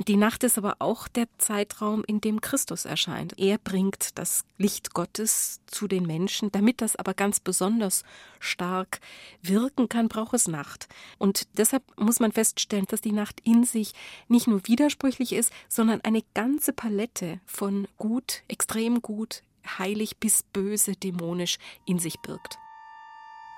Die 0.08 0.16
Nacht 0.16 0.42
ist 0.42 0.58
aber 0.58 0.76
auch 0.80 1.06
der 1.06 1.28
Zeitraum, 1.38 2.02
in 2.06 2.20
dem 2.20 2.40
Christus 2.40 2.84
erscheint. 2.84 3.38
Er 3.38 3.58
bringt 3.58 4.18
das 4.18 4.44
Licht 4.58 4.92
Gottes 4.92 5.60
zu 5.66 5.86
den 5.86 6.04
Menschen. 6.04 6.50
Damit 6.50 6.80
das 6.80 6.96
aber 6.96 7.14
ganz 7.14 7.38
besonders 7.38 8.02
stark 8.40 9.00
wirken 9.40 9.88
kann, 9.88 10.08
braucht 10.08 10.34
es 10.34 10.48
Nacht. 10.48 10.88
Und 11.18 11.46
deshalb 11.56 11.84
muss 11.96 12.18
man 12.18 12.32
feststellen, 12.32 12.86
dass 12.88 13.02
die 13.02 13.12
Nacht 13.12 13.40
in 13.44 13.62
sich 13.62 13.92
nicht 14.26 14.48
nur 14.48 14.66
widersprüchlich 14.66 15.32
ist, 15.32 15.52
sondern 15.68 16.00
eine 16.00 16.24
ganze 16.34 16.72
Palette 16.72 17.40
von 17.46 17.86
gut, 17.96 18.42
extrem 18.48 19.00
gut, 19.00 19.42
heilig 19.78 20.18
bis 20.18 20.42
böse, 20.42 20.92
dämonisch 20.92 21.58
in 21.84 21.98
sich 21.98 22.20
birgt. 22.20 22.58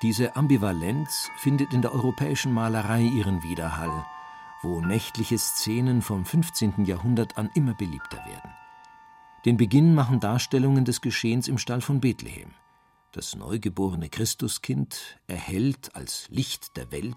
Diese 0.03 0.37
Ambivalenz 0.37 1.31
findet 1.39 1.73
in 1.73 1.83
der 1.83 1.93
europäischen 1.93 2.53
Malerei 2.53 3.03
ihren 3.03 3.43
Widerhall 3.43 4.05
wo 4.63 4.81
nächtliche 4.81 5.39
Szenen 5.39 6.03
vom 6.03 6.25
15. 6.25 6.85
Jahrhundert 6.85 7.39
an 7.39 7.51
immer 7.55 7.75
beliebter 7.75 8.19
werden. 8.27 8.51
Den 9.45 9.57
Beginn 9.57 9.95
machen 9.95 10.19
Darstellungen 10.19 10.85
des 10.85 11.01
Geschehens 11.01 11.47
im 11.47 11.59
Stall 11.59 11.81
von 11.81 12.01
Bethlehem. 12.01 12.51
Das 13.13 13.37
neugeborene 13.37 14.09
Christuskind 14.09 15.21
erhält 15.27 15.95
als 15.95 16.27
Licht 16.31 16.77
der 16.77 16.91
Welt 16.91 17.17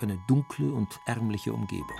eine 0.00 0.18
dunkle 0.28 0.72
und 0.72 1.00
ärmliche 1.06 1.52
Umgebung. 1.52 1.98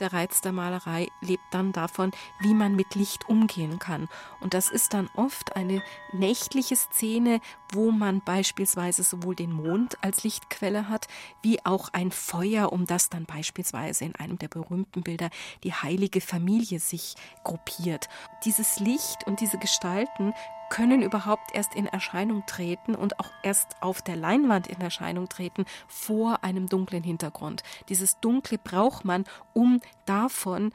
Der 0.00 0.12
Reiz 0.12 0.40
der 0.40 0.52
Malerei 0.52 1.08
lebt 1.20 1.42
dann 1.50 1.72
davon, 1.72 2.12
wie 2.40 2.54
man 2.54 2.76
mit 2.76 2.94
Licht 2.94 3.28
umgehen 3.28 3.78
kann. 3.78 4.08
Und 4.40 4.54
das 4.54 4.70
ist 4.70 4.94
dann 4.94 5.10
oft 5.16 5.56
eine 5.56 5.82
nächtliche 6.12 6.76
Szene, 6.76 7.40
wo 7.72 7.90
man 7.90 8.20
beispielsweise 8.20 9.02
sowohl 9.02 9.34
den 9.34 9.52
Mond 9.52 9.98
als 10.02 10.22
Lichtquelle 10.22 10.88
hat, 10.88 11.08
wie 11.42 11.64
auch 11.64 11.88
ein 11.92 12.12
Feuer, 12.12 12.72
um 12.72 12.86
das 12.86 13.08
dann 13.08 13.24
beispielsweise 13.24 14.04
in 14.04 14.14
einem 14.14 14.38
der 14.38 14.48
berühmten 14.48 15.02
Bilder 15.02 15.30
die 15.64 15.72
heilige 15.72 16.20
Familie 16.20 16.78
sich 16.78 17.14
gruppiert. 17.42 18.08
Dieses 18.44 18.78
Licht 18.78 19.26
und 19.26 19.40
diese 19.40 19.58
Gestalten 19.58 20.32
können 20.70 21.02
überhaupt 21.02 21.54
erst 21.54 21.74
in 21.74 21.86
Erscheinung 21.86 22.44
treten 22.46 22.94
und 22.94 23.20
auch 23.20 23.30
erst 23.42 23.76
auf 23.80 24.02
der 24.02 24.16
Leinwand 24.16 24.66
in 24.66 24.80
Erscheinung 24.80 25.28
treten 25.28 25.64
vor 25.86 26.44
einem 26.44 26.68
dunklen 26.68 27.02
Hintergrund. 27.02 27.62
Dieses 27.88 28.20
Dunkle 28.20 28.58
braucht 28.58 29.04
man, 29.04 29.24
um 29.54 29.80
davon 30.06 30.72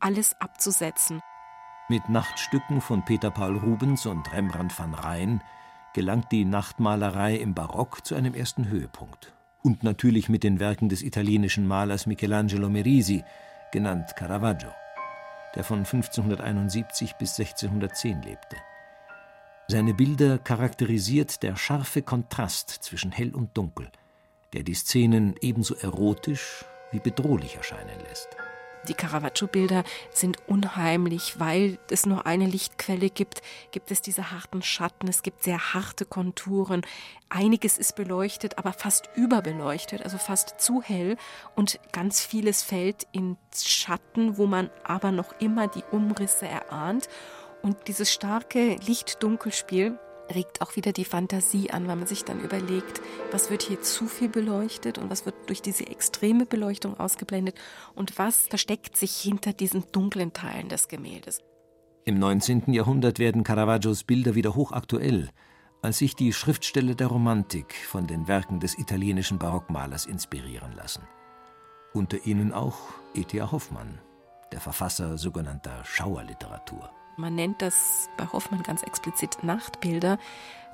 alles 0.00 0.34
abzusetzen. 0.40 1.20
Mit 1.88 2.08
Nachtstücken 2.08 2.80
von 2.80 3.04
Peter 3.04 3.30
Paul 3.30 3.56
Rubens 3.56 4.06
und 4.06 4.32
Rembrandt 4.32 4.76
van 4.78 4.94
Rijn 4.94 5.42
gelangt 5.94 6.32
die 6.32 6.44
Nachtmalerei 6.44 7.36
im 7.36 7.54
Barock 7.54 8.04
zu 8.04 8.14
einem 8.14 8.34
ersten 8.34 8.68
Höhepunkt. 8.68 9.32
Und 9.62 9.82
natürlich 9.82 10.28
mit 10.28 10.44
den 10.44 10.60
Werken 10.60 10.88
des 10.88 11.02
italienischen 11.02 11.66
Malers 11.66 12.06
Michelangelo 12.06 12.68
Merisi, 12.68 13.24
genannt 13.72 14.14
Caravaggio, 14.16 14.70
der 15.54 15.64
von 15.64 15.78
1571 15.78 17.14
bis 17.14 17.38
1610 17.38 18.22
lebte. 18.22 18.56
Seine 19.68 19.94
Bilder 19.94 20.38
charakterisiert 20.38 21.42
der 21.42 21.56
scharfe 21.56 22.00
Kontrast 22.00 22.70
zwischen 22.70 23.10
hell 23.10 23.34
und 23.34 23.56
dunkel, 23.56 23.90
der 24.52 24.62
die 24.62 24.74
Szenen 24.74 25.34
ebenso 25.40 25.74
erotisch 25.74 26.64
wie 26.92 27.00
bedrohlich 27.00 27.56
erscheinen 27.56 27.98
lässt. 28.08 28.28
Die 28.86 28.94
Caravaggio-Bilder 28.94 29.82
sind 30.12 30.36
unheimlich, 30.46 31.40
weil 31.40 31.80
es 31.90 32.06
nur 32.06 32.26
eine 32.26 32.46
Lichtquelle 32.46 33.10
gibt, 33.10 33.42
gibt 33.72 33.90
es 33.90 34.00
diese 34.00 34.30
harten 34.30 34.62
Schatten, 34.62 35.08
es 35.08 35.22
gibt 35.22 35.42
sehr 35.42 35.74
harte 35.74 36.04
Konturen. 36.04 36.82
Einiges 37.28 37.76
ist 37.76 37.96
beleuchtet, 37.96 38.58
aber 38.58 38.72
fast 38.72 39.10
überbeleuchtet, 39.16 40.02
also 40.02 40.18
fast 40.18 40.60
zu 40.60 40.80
hell 40.80 41.16
und 41.56 41.80
ganz 41.90 42.20
vieles 42.20 42.62
fällt 42.62 43.08
ins 43.10 43.68
Schatten, 43.68 44.38
wo 44.38 44.46
man 44.46 44.70
aber 44.84 45.10
noch 45.10 45.34
immer 45.40 45.66
die 45.66 45.82
Umrisse 45.90 46.46
erahnt. 46.46 47.08
Und 47.66 47.88
dieses 47.88 48.12
starke 48.12 48.76
Licht-Dunkel-Spiel 48.86 49.98
regt 50.32 50.62
auch 50.62 50.76
wieder 50.76 50.92
die 50.92 51.04
Fantasie 51.04 51.72
an, 51.72 51.88
weil 51.88 51.96
man 51.96 52.06
sich 52.06 52.24
dann 52.24 52.38
überlegt, 52.38 53.00
was 53.32 53.50
wird 53.50 53.62
hier 53.62 53.82
zu 53.82 54.06
viel 54.06 54.28
beleuchtet 54.28 54.98
und 54.98 55.10
was 55.10 55.26
wird 55.26 55.34
durch 55.48 55.62
diese 55.62 55.84
extreme 55.88 56.46
Beleuchtung 56.46 56.96
ausgeblendet 57.00 57.58
und 57.96 58.20
was 58.20 58.46
versteckt 58.46 58.96
sich 58.96 59.16
hinter 59.16 59.52
diesen 59.52 59.82
dunklen 59.90 60.32
Teilen 60.32 60.68
des 60.68 60.86
Gemäldes. 60.86 61.40
Im 62.04 62.20
19. 62.20 62.72
Jahrhundert 62.72 63.18
werden 63.18 63.42
Caravaggios 63.42 64.04
Bilder 64.04 64.36
wieder 64.36 64.54
hochaktuell, 64.54 65.28
als 65.82 65.98
sich 65.98 66.14
die 66.14 66.32
Schriftsteller 66.32 66.94
der 66.94 67.08
Romantik 67.08 67.74
von 67.74 68.06
den 68.06 68.28
Werken 68.28 68.60
des 68.60 68.78
italienischen 68.78 69.40
Barockmalers 69.40 70.06
inspirieren 70.06 70.70
lassen. 70.76 71.02
Unter 71.94 72.26
ihnen 72.26 72.52
auch 72.52 72.78
E.T.A. 73.14 73.50
Hoffmann, 73.50 73.98
der 74.52 74.60
Verfasser 74.60 75.18
sogenannter 75.18 75.84
Schauerliteratur. 75.84 76.92
Man 77.16 77.34
nennt 77.34 77.62
das 77.62 78.08
bei 78.16 78.26
Hoffmann 78.26 78.62
ganz 78.62 78.82
explizit 78.82 79.42
Nachtbilder, 79.42 80.18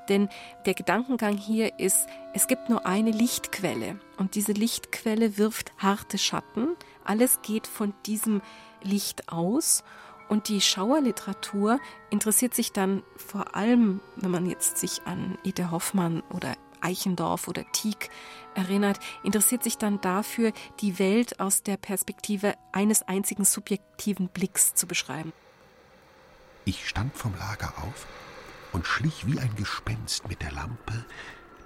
denn 0.09 0.27
der 0.65 0.73
Gedankengang 0.73 1.37
hier 1.37 1.79
ist, 1.79 2.07
es 2.33 2.47
gibt 2.47 2.69
nur 2.69 2.85
eine 2.85 3.11
Lichtquelle 3.11 3.99
und 4.17 4.35
diese 4.35 4.51
Lichtquelle 4.51 5.37
wirft 5.37 5.71
harte 5.77 6.17
Schatten. 6.17 6.75
Alles 7.05 7.41
geht 7.41 7.67
von 7.67 7.93
diesem 8.05 8.41
Licht 8.81 9.31
aus 9.31 9.83
und 10.27 10.49
die 10.49 10.59
Schauerliteratur 10.59 11.79
interessiert 12.09 12.53
sich 12.53 12.73
dann 12.73 13.03
vor 13.15 13.55
allem, 13.55 14.01
wenn 14.17 14.31
man 14.31 14.45
jetzt 14.45 14.77
sich 14.77 15.01
an 15.05 15.37
Ede 15.45 15.71
Hoffmann 15.71 16.21
oder 16.33 16.55
Eichendorff 16.81 17.47
oder 17.47 17.63
Tieck 17.71 18.09
erinnert, 18.55 18.99
interessiert 19.23 19.63
sich 19.63 19.77
dann 19.77 20.01
dafür, 20.01 20.51
die 20.81 20.99
Welt 20.99 21.39
aus 21.39 21.63
der 21.63 21.77
Perspektive 21.77 22.55
eines 22.73 23.03
einzigen 23.03 23.45
subjektiven 23.45 24.27
Blicks 24.27 24.75
zu 24.75 24.85
beschreiben. 24.85 25.31
Ich 26.65 26.87
stand 26.87 27.15
vom 27.15 27.33
Lager 27.37 27.73
auf 27.83 28.07
und 28.71 28.87
schlich 28.87 29.27
wie 29.27 29.39
ein 29.39 29.55
Gespenst 29.55 30.29
mit 30.29 30.41
der 30.41 30.51
Lampe, 30.51 31.05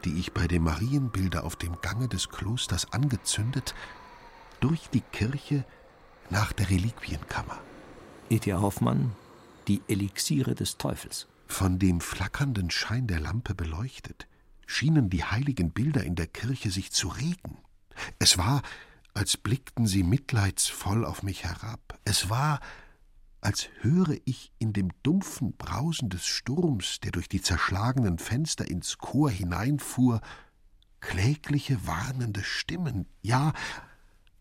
die 0.05 0.19
ich 0.19 0.33
bei 0.33 0.47
dem 0.47 0.63
Marienbilder 0.63 1.43
auf 1.43 1.55
dem 1.55 1.79
Gange 1.81 2.07
des 2.07 2.29
Klosters 2.29 2.91
angezündet, 2.93 3.75
durch 4.59 4.89
die 4.89 5.01
Kirche 5.01 5.65
nach 6.29 6.51
der 6.51 6.69
Reliquienkammer. 6.69 7.59
E.T.A. 8.29 8.59
Hoffmann, 8.59 9.15
die 9.67 9.81
Elixiere 9.87 10.55
des 10.55 10.77
Teufels. 10.77 11.27
Von 11.47 11.79
dem 11.79 12.01
flackernden 12.01 12.69
Schein 12.71 13.07
der 13.07 13.19
Lampe 13.19 13.55
beleuchtet, 13.55 14.27
schienen 14.65 15.09
die 15.09 15.23
heiligen 15.23 15.71
Bilder 15.71 16.03
in 16.03 16.15
der 16.15 16.27
Kirche 16.27 16.71
sich 16.71 16.91
zu 16.91 17.07
regen. 17.07 17.57
Es 18.19 18.37
war, 18.37 18.63
als 19.13 19.37
blickten 19.37 19.87
sie 19.87 20.03
mitleidsvoll 20.03 21.05
auf 21.05 21.23
mich 21.23 21.45
herab. 21.45 21.99
Es 22.03 22.29
war, 22.29 22.59
als 23.47 23.69
höre 23.79 24.17
ich 24.25 24.51
in 24.59 24.73
dem 24.73 24.89
dumpfen 25.03 25.55
Brausen 25.55 26.09
des 26.09 26.25
Sturms, 26.25 26.99
der 26.99 27.11
durch 27.11 27.29
die 27.29 27.41
zerschlagenen 27.41 28.17
Fenster 28.17 28.69
ins 28.69 28.97
Chor 28.97 29.31
hineinfuhr, 29.31 30.19
klägliche, 30.99 31.87
warnende 31.87 32.43
Stimmen, 32.43 33.05
ja, 33.21 33.53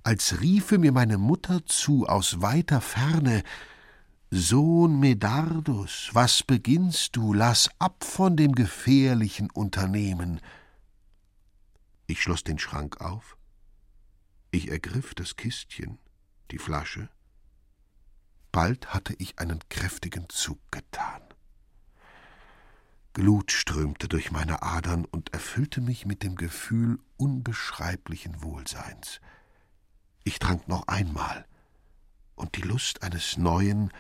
als 0.03 0.41
riefe 0.41 0.79
mir 0.79 0.91
meine 0.91 1.19
Mutter 1.19 1.65
zu 1.67 2.09
aus 2.09 2.43
weiter 2.43 2.81
Ferne 2.81 3.45
Sohn 4.33 4.99
Medardus, 4.99 6.11
was 6.13 6.43
beginnst 6.43 7.15
du? 7.15 7.33
Lass 7.33 7.71
ab 7.79 8.03
von 8.03 8.37
dem 8.37 8.57
gefährlichen 8.57 9.53
Unternehmen. 9.53 10.41
Ich 12.09 12.21
schloss 12.21 12.43
den 12.43 12.59
Schrank 12.59 13.01
auf. 13.01 13.37
Ich 14.51 14.69
ergriff 14.69 15.15
das 15.15 15.37
Kistchen, 15.37 16.01
die 16.51 16.59
Flasche. 16.59 17.09
Bald 18.57 18.95
hatte 18.95 19.15
ich 19.19 19.39
einen 19.39 19.61
kräftigen 19.69 20.31
Zug 20.31 20.59
getan. 20.71 21.21
Glut 23.13 23.53
strömte 23.53 24.09
durch 24.09 24.31
meine 24.31 24.63
Adern 24.63 25.05
und 25.05 25.35
erfüllte 25.35 25.83
mich 25.83 26.07
mit 26.07 26.23
dem 26.23 26.37
Gefühl 26.37 26.99
unbeschreiblichen 27.19 28.43
Wohlseins. 28.43 29.21
Ich 30.25 30.39
trank 30.39 30.69
noch 30.69 30.89
einmal, 30.89 31.45
und 32.35 32.57
die 32.57 32.63
Lust 32.63 33.03
eines 33.03 33.37
neuen, 33.37 33.93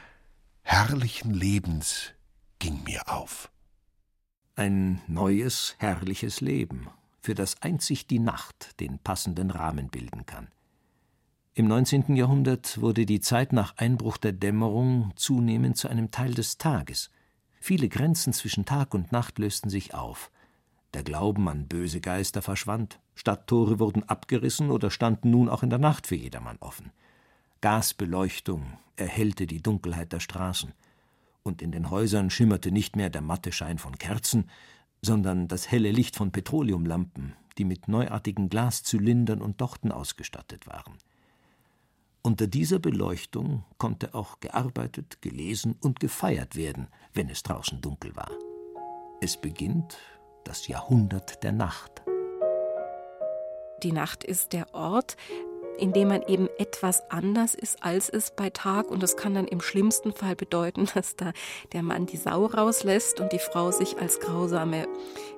herrlichen 0.62 1.34
Lebens 1.34 2.14
ging 2.58 2.82
mir 2.82 3.10
auf. 3.10 3.50
Ein 4.54 5.02
neues, 5.06 5.75
herrliches 5.76 6.40
Leben, 6.40 6.88
für 7.20 7.34
das 7.34 7.60
einzig 7.60 8.06
die 8.06 8.20
Nacht 8.20 8.80
den 8.80 9.00
passenden 9.00 9.50
Rahmen 9.50 9.90
bilden 9.90 10.25
kann. 10.25 10.48
Im 11.58 11.68
19. 11.68 12.16
Jahrhundert 12.16 12.82
wurde 12.82 13.06
die 13.06 13.20
Zeit 13.20 13.54
nach 13.54 13.78
Einbruch 13.78 14.18
der 14.18 14.32
Dämmerung 14.32 15.14
zunehmend 15.16 15.78
zu 15.78 15.88
einem 15.88 16.10
Teil 16.10 16.34
des 16.34 16.58
Tages. 16.58 17.10
Viele 17.60 17.88
Grenzen 17.88 18.34
zwischen 18.34 18.66
Tag 18.66 18.92
und 18.92 19.10
Nacht 19.10 19.38
lösten 19.38 19.70
sich 19.70 19.94
auf. 19.94 20.30
Der 20.92 21.02
Glauben 21.02 21.48
an 21.48 21.66
böse 21.66 22.02
Geister 22.02 22.42
verschwand, 22.42 23.00
Stadttore 23.14 23.78
wurden 23.78 24.02
abgerissen 24.02 24.70
oder 24.70 24.90
standen 24.90 25.30
nun 25.30 25.48
auch 25.48 25.62
in 25.62 25.70
der 25.70 25.78
Nacht 25.78 26.06
für 26.06 26.14
jedermann 26.14 26.58
offen. 26.60 26.92
Gasbeleuchtung 27.62 28.76
erhellte 28.96 29.46
die 29.46 29.62
Dunkelheit 29.62 30.12
der 30.12 30.20
Straßen, 30.20 30.75
und 31.42 31.62
in 31.62 31.72
den 31.72 31.88
Häusern 31.88 32.28
schimmerte 32.28 32.70
nicht 32.70 32.96
mehr 32.96 33.08
der 33.08 33.22
matte 33.22 33.50
Schein 33.50 33.78
von 33.78 33.96
Kerzen, 33.96 34.50
sondern 35.00 35.48
das 35.48 35.70
helle 35.70 35.90
Licht 35.90 36.16
von 36.16 36.32
Petroleumlampen, 36.32 37.32
die 37.56 37.64
mit 37.64 37.88
neuartigen 37.88 38.50
Glaszylindern 38.50 39.40
und 39.40 39.62
Dochten 39.62 39.90
ausgestattet 39.90 40.66
waren. 40.66 40.98
Unter 42.26 42.49
dieser 42.49 42.80
Beleuchtung 42.80 43.62
konnte 43.78 44.12
auch 44.12 44.40
gearbeitet, 44.40 45.23
gelesen 45.23 45.76
und 45.80 46.00
gefeiert 46.00 46.56
werden, 46.56 46.88
wenn 47.14 47.30
es 47.30 47.45
draußen 47.45 47.80
dunkel 47.80 48.16
war. 48.16 48.33
Es 49.21 49.37
beginnt 49.37 49.97
das 50.42 50.66
Jahrhundert 50.66 51.45
der 51.45 51.52
Nacht. 51.52 52.02
Die 53.85 53.92
Nacht 53.92 54.25
ist 54.25 54.52
der 54.54 54.75
Ort, 54.75 55.16
indem 55.78 56.09
man 56.09 56.23
eben 56.23 56.49
etwas 56.59 57.11
anders 57.11 57.54
ist, 57.54 57.83
als 57.83 58.09
es 58.09 58.30
bei 58.30 58.50
Tag. 58.50 58.90
Und 58.90 59.02
das 59.02 59.16
kann 59.16 59.35
dann 59.35 59.47
im 59.47 59.61
schlimmsten 59.61 60.12
Fall 60.12 60.37
bedeuten, 60.37 60.88
dass 60.95 61.16
da 61.16 61.33
der 61.73 61.83
Mann 61.83 62.06
die 62.06 62.16
Sau 62.16 62.47
rauslässt 62.47 63.21
und 63.21 63.33
die 63.33 63.38
Frau 63.38 63.71
sich 63.71 63.99
als 63.99 64.21
grausame 64.21 64.88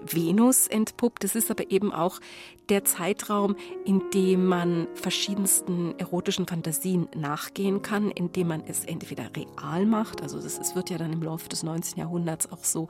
Venus 0.00 0.66
entpuppt. 0.66 1.25
Das 1.25 1.35
ist 1.35 1.50
aber 1.50 1.71
eben 1.71 1.92
auch 1.92 2.21
der 2.68 2.85
Zeitraum, 2.85 3.57
in 3.85 4.02
dem 4.12 4.47
man 4.47 4.88
verschiedensten 4.95 5.99
erotischen 5.99 6.47
Fantasien 6.47 7.09
nachgehen 7.14 7.83
kann, 7.83 8.11
indem 8.11 8.49
man 8.49 8.62
es 8.66 8.85
entweder 8.85 9.30
real 9.35 9.87
macht, 9.87 10.23
also 10.23 10.40
das, 10.40 10.59
es 10.59 10.75
wird 10.75 10.90
ja 10.90 10.99
dann 10.99 11.12
im 11.12 11.23
Laufe 11.23 11.49
des 11.49 11.62
19. 11.62 11.99
Jahrhunderts 11.99 12.52
auch 12.52 12.64
so, 12.64 12.88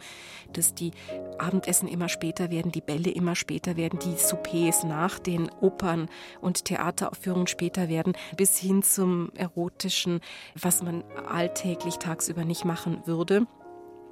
dass 0.52 0.75
die 0.75 0.90
Abendessen 1.38 1.88
immer 1.88 2.09
später 2.09 2.50
werden, 2.50 2.73
die 2.73 2.81
Bälle 2.81 3.11
immer 3.11 3.37
später 3.37 3.76
werden, 3.76 3.99
die 4.00 4.17
Soupers 4.17 4.85
nach 4.85 5.19
den 5.19 5.49
Opern 5.61 6.09
und 6.40 6.64
Theateraufführungen 6.64 7.38
Erfahrungen 7.38 7.47
später 7.47 7.88
werden, 7.88 8.14
bis 8.37 8.59
hin 8.59 8.83
zum 8.83 9.30
erotischen, 9.35 10.20
was 10.61 10.83
man 10.83 11.05
alltäglich 11.29 11.98
tagsüber 11.98 12.44
nicht 12.44 12.64
machen 12.64 13.03
würde. 13.07 13.46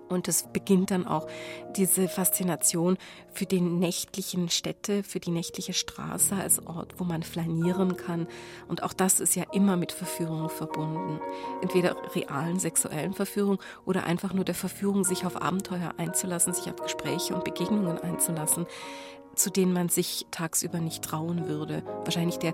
Und 0.08 0.28
es 0.28 0.44
beginnt 0.52 0.92
dann 0.92 1.04
auch 1.04 1.26
diese 1.74 2.06
Faszination 2.06 2.96
für 3.32 3.44
die 3.44 3.60
nächtlichen 3.60 4.48
Städte, 4.50 5.02
für 5.02 5.18
die 5.18 5.32
nächtliche 5.32 5.72
Straße 5.72 6.36
als 6.36 6.64
Ort, 6.64 6.94
wo 6.98 7.04
man 7.04 7.24
flanieren 7.24 7.96
kann. 7.96 8.28
Und 8.68 8.84
auch 8.84 8.92
das 8.92 9.18
ist 9.18 9.34
ja 9.34 9.42
immer 9.52 9.76
mit 9.76 9.90
Verführung 9.90 10.48
verbunden. 10.48 11.18
Entweder 11.60 11.96
realen 12.14 12.60
sexuellen 12.60 13.14
Verführung 13.14 13.58
oder 13.84 14.04
einfach 14.04 14.32
nur 14.32 14.44
der 14.44 14.54
Verführung, 14.54 15.02
sich 15.02 15.26
auf 15.26 15.42
Abenteuer 15.42 15.94
einzulassen, 15.96 16.54
sich 16.54 16.70
auf 16.72 16.80
Gespräche 16.80 17.34
und 17.34 17.42
Begegnungen 17.42 17.98
einzulassen 17.98 18.66
zu 19.36 19.50
denen 19.50 19.72
man 19.72 19.88
sich 19.88 20.26
tagsüber 20.30 20.80
nicht 20.80 21.04
trauen 21.04 21.46
würde. 21.48 21.82
Wahrscheinlich 22.04 22.38
der 22.38 22.52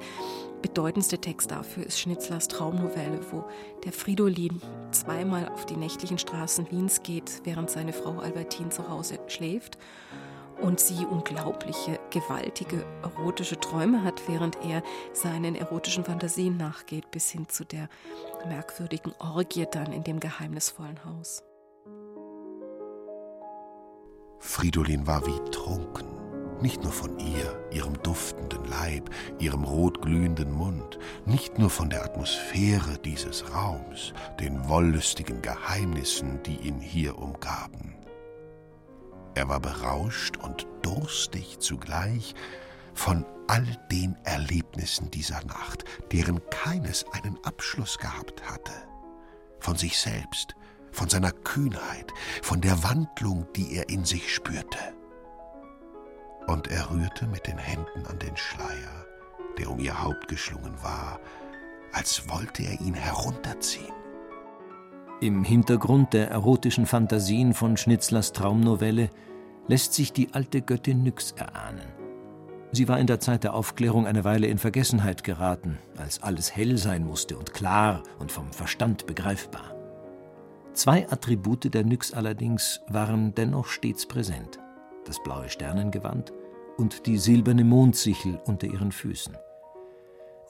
bedeutendste 0.61 1.19
Text 1.19 1.51
dafür 1.51 1.85
ist 1.87 1.99
Schnitzlers 1.99 2.49
Traumnovelle, 2.49 3.21
wo 3.31 3.45
der 3.85 3.93
Fridolin 3.93 4.61
zweimal 4.91 5.49
auf 5.49 5.67
die 5.67 5.77
nächtlichen 5.77 6.19
Straßen 6.19 6.71
Wiens 6.71 7.03
geht, 7.03 7.43
während 7.45 7.71
seine 7.71 7.93
Frau 7.93 8.19
Albertine 8.19 8.71
zu 8.71 8.89
Hause 8.89 9.19
schläft 9.27 9.79
und 10.61 10.79
sie 10.79 11.05
unglaubliche, 11.05 11.99
gewaltige, 12.11 12.85
erotische 13.03 13.59
Träume 13.59 14.05
hat, 14.05 14.23
während 14.29 14.57
er 14.65 14.83
seinen 15.13 15.57
erotischen 15.57 16.05
Fantasien 16.05 16.57
nachgeht, 16.57 17.11
bis 17.11 17.31
hin 17.31 17.49
zu 17.49 17.65
der 17.65 17.89
merkwürdigen 18.47 19.13
Orgie 19.19 19.67
dann 19.71 19.93
in 19.93 20.05
dem 20.05 20.21
geheimnisvollen 20.21 21.05
Haus. 21.05 21.43
Fridolin 24.39 25.07
war 25.07 25.25
wie 25.27 25.51
trunken 25.51 26.22
nicht 26.63 26.83
nur 26.83 26.93
von 26.93 27.19
ihr, 27.19 27.59
ihrem 27.73 28.01
duftenden 28.03 28.65
Leib, 28.65 29.11
ihrem 29.41 29.65
rotglühenden 29.65 30.53
Mund, 30.53 30.99
nicht 31.27 31.59
nur 31.59 31.71
von 31.71 31.91
der 31.91 32.05
Atmosphäre 32.05 32.99
dieses 33.05 33.53
Raums, 33.53 34.15
den 34.39 34.69
wollüstigen 34.69 35.43
Geheimnissen, 35.43 36.41
die 36.45 36.57
ihn 36.57 36.81
hier 36.81 37.19
umgaben. 37.19 37.97
Er 39.35 39.49
war 39.49 39.61
berauscht 39.61 40.37
und 40.37 40.67
durstig 40.83 41.59
zugleich 41.59 42.35
von 42.95 43.27
all 43.49 43.67
den 43.91 44.17
Erlebnissen 44.25 45.11
dieser 45.11 45.43
Nacht, 45.45 45.85
deren 46.13 46.41
keines 46.51 47.05
einen 47.13 47.39
Abschluss 47.43 47.99
gehabt 47.99 48.43
hatte, 48.49 48.73
von 49.59 49.77
sich 49.77 49.99
selbst, 49.99 50.55
von 50.93 51.09
seiner 51.09 51.33
Kühnheit, 51.33 52.13
von 52.43 52.61
der 52.61 52.85
Wandlung, 52.85 53.47
die 53.57 53.75
er 53.75 53.89
in 53.89 54.05
sich 54.05 54.33
spürte 54.33 54.79
und 56.47 56.69
er 56.69 56.91
rührte 56.91 57.27
mit 57.27 57.47
den 57.47 57.59
Händen 57.59 58.07
an 58.07 58.19
den 58.19 58.37
Schleier, 58.37 59.07
der 59.59 59.71
um 59.71 59.79
ihr 59.79 60.03
Haupt 60.03 60.29
geschlungen 60.29 60.75
war, 60.83 61.21
als 61.93 62.29
wollte 62.29 62.63
er 62.63 62.81
ihn 62.81 62.95
herunterziehen. 62.95 63.93
Im 65.21 65.45
Hintergrund 65.45 66.15
der 66.15 66.31
erotischen 66.31 66.87
Fantasien 66.87 67.55
von 67.55 67.77
Schnitzlers 67.77 68.33
Traumnovelle 68.33 69.11
lässt 69.69 69.95
sich 69.95 70.13
die 70.13 70.35
alte 70.35 70.63
Göttin 70.63 71.03
Nyx 71.03 71.33
erahnen. 71.33 71.93
Sie 72.73 72.89
war 72.89 72.99
in 72.99 73.07
der 73.07 73.21
Zeit 73.21 73.45
der 73.45 73.55
Aufklärung 73.55 74.07
eine 74.07 74.25
Weile 74.25 74.47
in 74.47 74.59
Vergessenheit 74.59 75.23
geraten, 75.23 75.79
als 75.99 76.23
alles 76.23 76.57
hell 76.57 76.79
sein 76.79 77.05
musste 77.05 77.37
und 77.37 77.53
klar 77.53 78.03
und 78.19 78.33
vom 78.33 78.51
Verstand 78.53 79.07
begreifbar. 79.07 79.75
Zwei 80.73 81.07
Attribute 81.11 81.73
der 81.73 81.85
Nyx 81.85 82.15
allerdings 82.15 82.81
waren 82.89 83.35
dennoch 83.35 83.67
stets 83.67 84.07
präsent 84.07 84.62
das 85.05 85.23
blaue 85.23 85.49
Sternengewand 85.49 86.33
und 86.77 87.07
die 87.07 87.19
silberne 87.19 87.65
Mondsichel 87.65 88.41
unter 88.47 88.67
ihren 88.67 88.93
Füßen. 88.93 89.37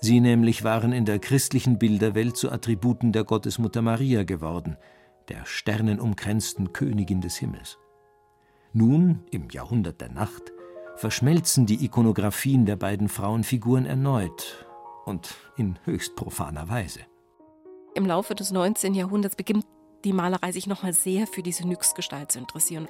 Sie 0.01 0.21
nämlich 0.21 0.65
waren 0.65 0.93
in 0.93 1.05
der 1.05 1.19
christlichen 1.19 1.79
Bilderwelt 1.79 2.37
zu 2.37 2.51
Attributen 2.51 3.13
der 3.13 3.25
Gottesmutter 3.25 3.83
Maria 3.83 4.25
geworden, 4.25 4.77
der 5.29 5.45
sternenumkränzten 5.45 6.73
Königin 6.73 7.21
des 7.21 7.37
Himmels. 7.37 7.79
Nun, 8.73 9.21
im 9.31 9.49
Jahrhundert 9.51 10.01
der 10.01 10.11
Nacht, 10.11 10.53
verschmelzen 10.97 11.67
die 11.67 11.85
Ikonographien 11.85 12.67
der 12.67 12.77
beiden 12.77 13.09
Frauenfiguren 13.09 13.87
erneut 13.87 14.67
und 15.05 15.35
in 15.57 15.79
höchst 15.85 16.17
profaner 16.17 16.69
Weise. 16.69 17.01
Im 17.95 18.07
Laufe 18.07 18.35
des 18.35 18.51
19. 18.51 18.95
Jahrhunderts 18.95 19.37
beginnt 19.37 19.67
die 20.05 20.13
Malerei 20.13 20.53
sich 20.53 20.67
nochmal 20.67 20.93
sehr 20.93 21.27
für 21.27 21.43
diese 21.43 21.67
Nyx-Gestalt 21.67 22.33
zu 22.33 22.39
interessieren. 22.39 22.89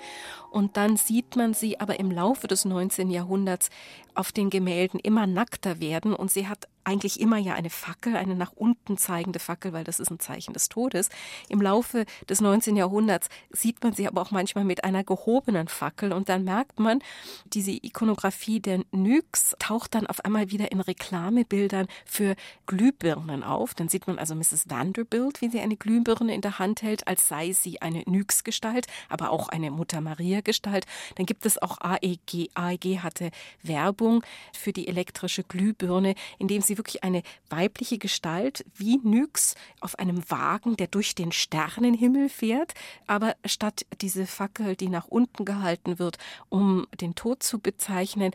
Und 0.51 0.77
dann 0.77 0.97
sieht 0.97 1.37
man 1.37 1.55
sie 1.55 1.81
aber 1.81 1.99
im 2.01 2.11
Laufe 2.11 2.49
des 2.49 2.65
19. 2.65 3.11
Jahrhunderts 3.11 3.71
auf 4.15 4.33
den 4.33 4.51
Gemälden 4.51 5.01
immer 5.01 5.27
nackter 5.27 5.81
werden 5.81 6.15
und 6.15 6.31
sie 6.31 6.49
hat 6.49 6.69
eigentlich 6.85 7.21
immer 7.21 7.39
ja 7.39 7.55
eine 7.55 7.71
Fackel, 7.71 8.17
eine 8.17 8.35
nach 8.35 8.53
unten 8.53 8.97
zeigende 8.97 9.39
Fackel, 9.39 9.73
weil 9.73 9.85
das 9.85 10.01
ist 10.01 10.11
ein 10.11 10.21
Zeichen 10.21 10.53
des 10.53 10.69
Todes. 10.69 11.09
Im 11.49 11.61
Laufe 11.61 12.05
des 12.29 12.41
19. 12.41 12.77
Jahrhunderts 12.77 13.29
sieht 13.51 13.83
man 13.83 13.93
sie 13.93 14.07
aber 14.07 14.23
auch 14.23 14.31
manchmal 14.31 14.65
mit 14.65 14.85
einer 14.85 15.05
gehobenen 15.05 15.69
Fackel 15.69 16.13
und 16.13 16.29
dann 16.29 16.45
merkt 16.45 16.81
man, 16.81 17.01
diese 17.47 17.71
Ikonografie 17.71 18.61
der 18.61 18.83
Nyx 18.93 19.55
taucht 19.59 19.95
dann 19.95 20.07
auf 20.07 20.25
einmal 20.25 20.51
wieder 20.51 20.73
in 20.73 20.81
Reklamebildern 20.81 21.87
für 22.05 22.35
Glühbirnen 22.67 23.43
auf. 23.43 23.75
Dann 23.75 23.89
sieht 23.89 24.07
man 24.07 24.19
also 24.19 24.35
Mrs. 24.35 24.69
Vanderbilt, 24.69 25.41
wie 25.41 25.49
sie 25.49 25.61
eine 25.61 25.77
Glühbirne 25.77 26.35
in 26.35 26.41
der 26.41 26.59
Hand 26.59 26.83
hält, 26.83 27.07
als 27.07 27.29
sei 27.29 27.53
sie 27.53 27.81
eine 27.81 28.03
Nyx-Gestalt, 28.07 28.87
aber 29.09 29.31
auch 29.31 29.49
eine 29.49 29.71
Mutter-Maria-Gestalt. 29.71 30.87
Dann 31.17 31.27
gibt 31.27 31.47
es 31.47 31.61
auch 31.61 31.81
AEG. 31.81 32.51
AEG 32.55 32.99
hatte 33.03 33.31
Werbung 33.63 34.23
für 34.53 34.73
die 34.73 34.89
elektrische 34.89 35.45
Glühbirne, 35.45 36.15
indem 36.39 36.63
sie 36.63 36.72
sie 36.73 36.79
wirklich 36.79 37.05
eine 37.05 37.23
weibliche 37.51 37.99
Gestalt 37.99 38.65
wie 38.75 38.99
Nyx 39.03 39.55
auf 39.81 39.99
einem 39.99 40.23
Wagen, 40.31 40.77
der 40.77 40.87
durch 40.87 41.15
den 41.15 41.33
Sternenhimmel 41.33 42.29
fährt, 42.29 42.75
aber 43.07 43.37
statt 43.45 43.85
diese 44.01 44.27
Fackel, 44.27 44.77
die 44.77 44.89
nach 44.89 45.09
unten 45.09 45.45
gehalten 45.45 45.99
wird, 45.99 46.19
um 46.49 46.87
den 47.01 47.15
Tod 47.15 47.43
zu 47.43 47.59
bezeichnen, 47.59 48.33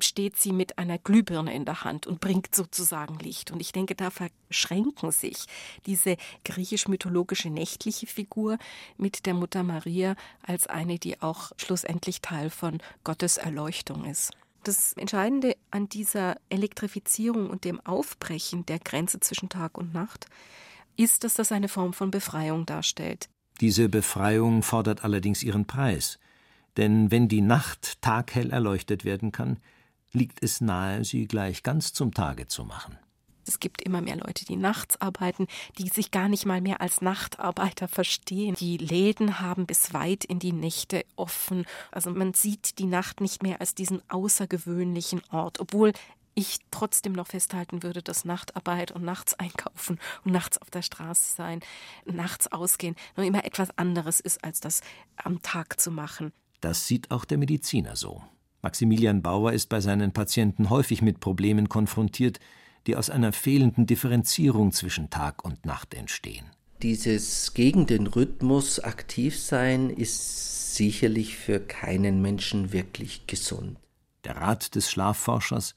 steht 0.00 0.36
sie 0.36 0.52
mit 0.52 0.78
einer 0.78 0.98
Glühbirne 0.98 1.54
in 1.54 1.64
der 1.64 1.84
Hand 1.84 2.08
und 2.08 2.20
bringt 2.20 2.52
sozusagen 2.52 3.18
Licht. 3.20 3.52
Und 3.52 3.60
ich 3.60 3.70
denke, 3.70 3.94
da 3.94 4.10
verschränken 4.10 5.12
sich 5.12 5.46
diese 5.86 6.16
griechisch-mythologische 6.44 7.48
nächtliche 7.48 8.08
Figur 8.08 8.58
mit 8.96 9.24
der 9.26 9.34
Mutter 9.34 9.62
Maria 9.62 10.16
als 10.42 10.66
eine, 10.66 10.98
die 10.98 11.22
auch 11.22 11.52
schlussendlich 11.58 12.22
Teil 12.22 12.50
von 12.50 12.78
Gottes 13.04 13.36
Erleuchtung 13.36 14.04
ist. 14.04 14.32
Das 14.68 14.92
Entscheidende 14.92 15.56
an 15.70 15.88
dieser 15.88 16.36
Elektrifizierung 16.50 17.48
und 17.48 17.64
dem 17.64 17.80
Aufbrechen 17.86 18.66
der 18.66 18.78
Grenze 18.78 19.18
zwischen 19.18 19.48
Tag 19.48 19.78
und 19.78 19.94
Nacht 19.94 20.26
ist, 20.94 21.24
dass 21.24 21.32
das 21.32 21.52
eine 21.52 21.68
Form 21.68 21.94
von 21.94 22.10
Befreiung 22.10 22.66
darstellt. 22.66 23.30
Diese 23.62 23.88
Befreiung 23.88 24.62
fordert 24.62 25.04
allerdings 25.04 25.42
ihren 25.42 25.66
Preis. 25.66 26.18
Denn 26.76 27.10
wenn 27.10 27.28
die 27.28 27.40
Nacht 27.40 28.02
taghell 28.02 28.50
erleuchtet 28.50 29.06
werden 29.06 29.32
kann, 29.32 29.56
liegt 30.12 30.42
es 30.42 30.60
nahe, 30.60 31.02
sie 31.02 31.26
gleich 31.26 31.62
ganz 31.62 31.94
zum 31.94 32.12
Tage 32.12 32.46
zu 32.46 32.64
machen. 32.64 32.98
Es 33.48 33.60
gibt 33.60 33.82
immer 33.82 34.00
mehr 34.00 34.16
Leute, 34.16 34.44
die 34.44 34.56
nachts 34.56 35.00
arbeiten, 35.00 35.46
die 35.78 35.88
sich 35.88 36.10
gar 36.10 36.28
nicht 36.28 36.46
mal 36.46 36.60
mehr 36.60 36.80
als 36.80 37.00
Nachtarbeiter 37.00 37.88
verstehen. 37.88 38.54
Die 38.54 38.76
Läden 38.76 39.40
haben 39.40 39.66
bis 39.66 39.92
weit 39.94 40.24
in 40.24 40.38
die 40.38 40.52
Nächte 40.52 41.04
offen. 41.16 41.64
Also 41.90 42.10
man 42.10 42.34
sieht 42.34 42.78
die 42.78 42.86
Nacht 42.86 43.20
nicht 43.20 43.42
mehr 43.42 43.60
als 43.60 43.74
diesen 43.74 44.02
außergewöhnlichen 44.08 45.22
Ort, 45.30 45.60
obwohl 45.60 45.92
ich 46.38 46.60
trotzdem 46.70 47.14
noch 47.14 47.26
festhalten 47.26 47.82
würde, 47.82 48.00
dass 48.00 48.24
Nachtarbeit 48.24 48.92
und 48.92 49.02
nachts 49.02 49.34
einkaufen 49.34 49.98
und 50.24 50.30
nachts 50.30 50.56
auf 50.62 50.70
der 50.70 50.82
Straße 50.82 51.34
sein, 51.34 51.60
nachts 52.04 52.52
ausgehen, 52.52 52.94
noch 53.16 53.24
immer 53.24 53.44
etwas 53.44 53.76
anderes 53.76 54.20
ist, 54.20 54.44
als 54.44 54.60
das 54.60 54.82
am 55.16 55.42
Tag 55.42 55.80
zu 55.80 55.90
machen. 55.90 56.32
Das 56.60 56.86
sieht 56.86 57.10
auch 57.10 57.24
der 57.24 57.38
Mediziner 57.38 57.96
so. 57.96 58.22
Maximilian 58.62 59.22
Bauer 59.22 59.52
ist 59.52 59.68
bei 59.68 59.80
seinen 59.80 60.12
Patienten 60.12 60.70
häufig 60.70 61.02
mit 61.02 61.18
Problemen 61.18 61.68
konfrontiert, 61.68 62.38
die 62.86 62.96
aus 62.96 63.10
einer 63.10 63.32
fehlenden 63.32 63.86
Differenzierung 63.86 64.72
zwischen 64.72 65.10
Tag 65.10 65.44
und 65.44 65.66
Nacht 65.66 65.94
entstehen. 65.94 66.46
Dieses 66.82 67.54
gegen 67.54 67.86
den 67.86 68.06
Rhythmus 68.06 68.80
aktiv 68.80 69.38
sein 69.38 69.90
ist 69.90 70.76
sicherlich 70.76 71.36
für 71.36 71.58
keinen 71.58 72.22
Menschen 72.22 72.72
wirklich 72.72 73.26
gesund. 73.26 73.78
Der 74.24 74.36
Rat 74.36 74.74
des 74.74 74.90
Schlafforschers, 74.90 75.74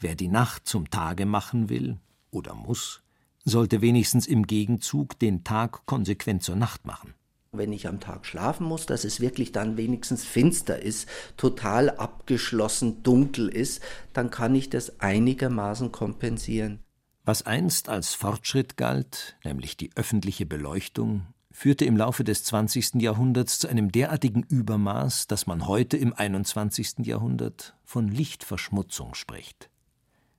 wer 0.00 0.14
die 0.14 0.28
Nacht 0.28 0.66
zum 0.66 0.88
Tage 0.90 1.26
machen 1.26 1.68
will 1.68 1.98
oder 2.30 2.54
muss, 2.54 3.02
sollte 3.44 3.80
wenigstens 3.80 4.26
im 4.26 4.46
Gegenzug 4.46 5.18
den 5.18 5.44
Tag 5.44 5.84
konsequent 5.86 6.42
zur 6.42 6.56
Nacht 6.56 6.86
machen 6.86 7.14
wenn 7.52 7.72
ich 7.72 7.88
am 7.88 7.98
Tag 7.98 8.26
schlafen 8.26 8.66
muss, 8.66 8.86
dass 8.86 9.04
es 9.04 9.20
wirklich 9.20 9.50
dann 9.50 9.76
wenigstens 9.76 10.24
finster 10.24 10.80
ist, 10.80 11.08
total 11.36 11.90
abgeschlossen, 11.90 13.02
dunkel 13.02 13.48
ist, 13.48 13.82
dann 14.12 14.30
kann 14.30 14.54
ich 14.54 14.70
das 14.70 15.00
einigermaßen 15.00 15.90
kompensieren. 15.90 16.78
Was 17.24 17.44
einst 17.44 17.88
als 17.88 18.14
Fortschritt 18.14 18.76
galt, 18.76 19.36
nämlich 19.44 19.76
die 19.76 19.90
öffentliche 19.96 20.46
Beleuchtung, 20.46 21.26
führte 21.50 21.84
im 21.84 21.96
Laufe 21.96 22.22
des 22.22 22.44
20. 22.44 22.94
Jahrhunderts 23.02 23.58
zu 23.58 23.68
einem 23.68 23.90
derartigen 23.90 24.44
Übermaß, 24.44 25.26
dass 25.26 25.46
man 25.46 25.66
heute 25.66 25.96
im 25.96 26.14
21. 26.14 27.00
Jahrhundert 27.00 27.74
von 27.84 28.08
Lichtverschmutzung 28.08 29.14
spricht. 29.14 29.68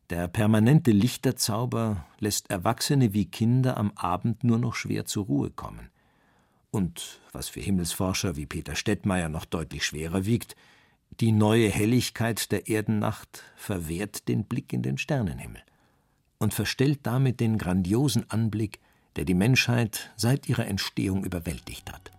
Der 0.10 0.28
permanente 0.28 0.92
Lichterzauber 0.92 2.06
lässt 2.20 2.50
Erwachsene 2.50 3.14
wie 3.14 3.26
Kinder 3.26 3.78
am 3.78 3.92
Abend 3.96 4.44
nur 4.44 4.58
noch 4.58 4.76
schwer 4.76 5.06
zur 5.06 5.26
Ruhe 5.26 5.52
kommen 5.52 5.90
und, 6.72 7.20
was 7.32 7.50
für 7.50 7.60
Himmelsforscher 7.60 8.36
wie 8.36 8.46
Peter 8.46 8.76
Stettmeier 8.76 9.30
noch 9.30 9.46
deutlich 9.46 9.86
schwerer 9.86 10.26
wiegt, 10.26 10.56
die 11.20 11.32
neue 11.32 11.70
Helligkeit 11.70 12.52
der 12.52 12.70
Erdennacht 12.70 13.44
verwehrt 13.56 14.28
den 14.28 14.46
Blick 14.46 14.74
in 14.74 14.82
den 14.82 14.98
Sternenhimmel 14.98 15.62
und 16.40 16.54
verstellt 16.54 17.02
damit 17.04 17.40
den 17.40 17.58
grandiosen 17.58 18.30
Anblick, 18.30 18.80
der 19.18 19.26
die 19.26 19.34
Menschheit 19.34 20.12
seit 20.16 20.48
ihrer 20.48 20.66
Entstehung 20.66 21.26
überwältigt 21.26 21.92
hat. 21.92 22.12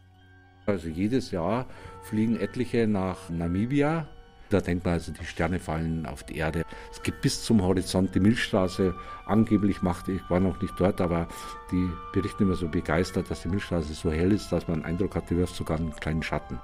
Also 0.66 0.88
jedes 0.88 1.30
Jahr 1.30 1.66
fliegen 2.02 2.38
etliche 2.38 2.86
nach 2.86 3.30
Namibia, 3.30 4.06
da 4.52 4.60
denkt 4.60 4.84
man 4.84 4.94
also, 4.94 5.12
die 5.12 5.24
Sterne 5.24 5.58
fallen 5.58 6.06
auf 6.06 6.22
die 6.22 6.36
Erde. 6.36 6.64
Es 6.90 7.02
gibt 7.02 7.22
bis 7.22 7.42
zum 7.42 7.62
Horizont 7.62 8.14
die 8.14 8.20
Milchstraße. 8.20 8.94
Angeblich 9.26 9.82
macht, 9.82 10.08
ich 10.08 10.22
war 10.28 10.40
noch 10.40 10.60
nicht 10.60 10.74
dort, 10.78 11.00
aber 11.00 11.28
die 11.70 11.88
berichten 12.12 12.44
immer 12.44 12.54
so 12.54 12.68
begeistert, 12.68 13.30
dass 13.30 13.42
die 13.42 13.48
Milchstraße 13.48 13.94
so 13.94 14.10
hell 14.10 14.32
ist, 14.32 14.50
dass 14.50 14.68
man 14.68 14.80
den 14.80 14.84
Eindruck 14.84 15.14
hat, 15.16 15.30
du 15.30 15.36
wirfst 15.36 15.56
sogar 15.56 15.78
einen 15.78 15.94
kleinen 15.94 16.22
Schatten. 16.22 16.60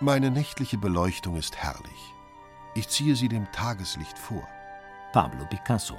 Meine 0.00 0.30
nächtliche 0.30 0.78
Beleuchtung 0.78 1.36
ist 1.36 1.56
herrlich. 1.56 2.14
Ich 2.74 2.88
ziehe 2.88 3.16
sie 3.16 3.28
dem 3.28 3.50
Tageslicht 3.52 4.18
vor. 4.18 4.46
Pablo 5.12 5.44
Picasso. 5.46 5.96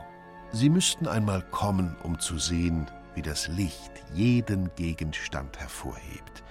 Sie 0.51 0.69
müssten 0.69 1.07
einmal 1.07 1.41
kommen, 1.51 1.95
um 2.03 2.19
zu 2.19 2.37
sehen, 2.37 2.89
wie 3.15 3.21
das 3.21 3.47
Licht 3.49 3.91
jeden 4.13 4.73
Gegenstand 4.75 5.59
hervorhebt, 5.59 6.43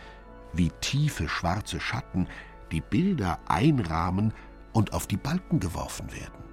wie 0.52 0.70
tiefe 0.80 1.28
schwarze 1.28 1.80
Schatten 1.80 2.28
die 2.70 2.80
Bilder 2.80 3.38
einrahmen 3.46 4.32
und 4.72 4.92
auf 4.92 5.06
die 5.06 5.16
Balken 5.16 5.60
geworfen 5.60 6.12
werden. 6.12 6.44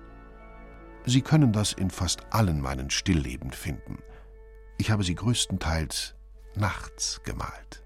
Sie 1.06 1.22
können 1.22 1.54
das 1.54 1.74
in 1.74 1.92
fast 1.92 2.22
allen 2.32 2.62
meinen 2.62 2.90
Stillleben 2.90 3.52
finden. 3.52 4.00
Ich 4.78 4.92
habe 4.92 5.04
sie 5.04 5.16
größtenteils 5.16 6.16
nachts 6.56 7.22
gemalt. 7.24 7.85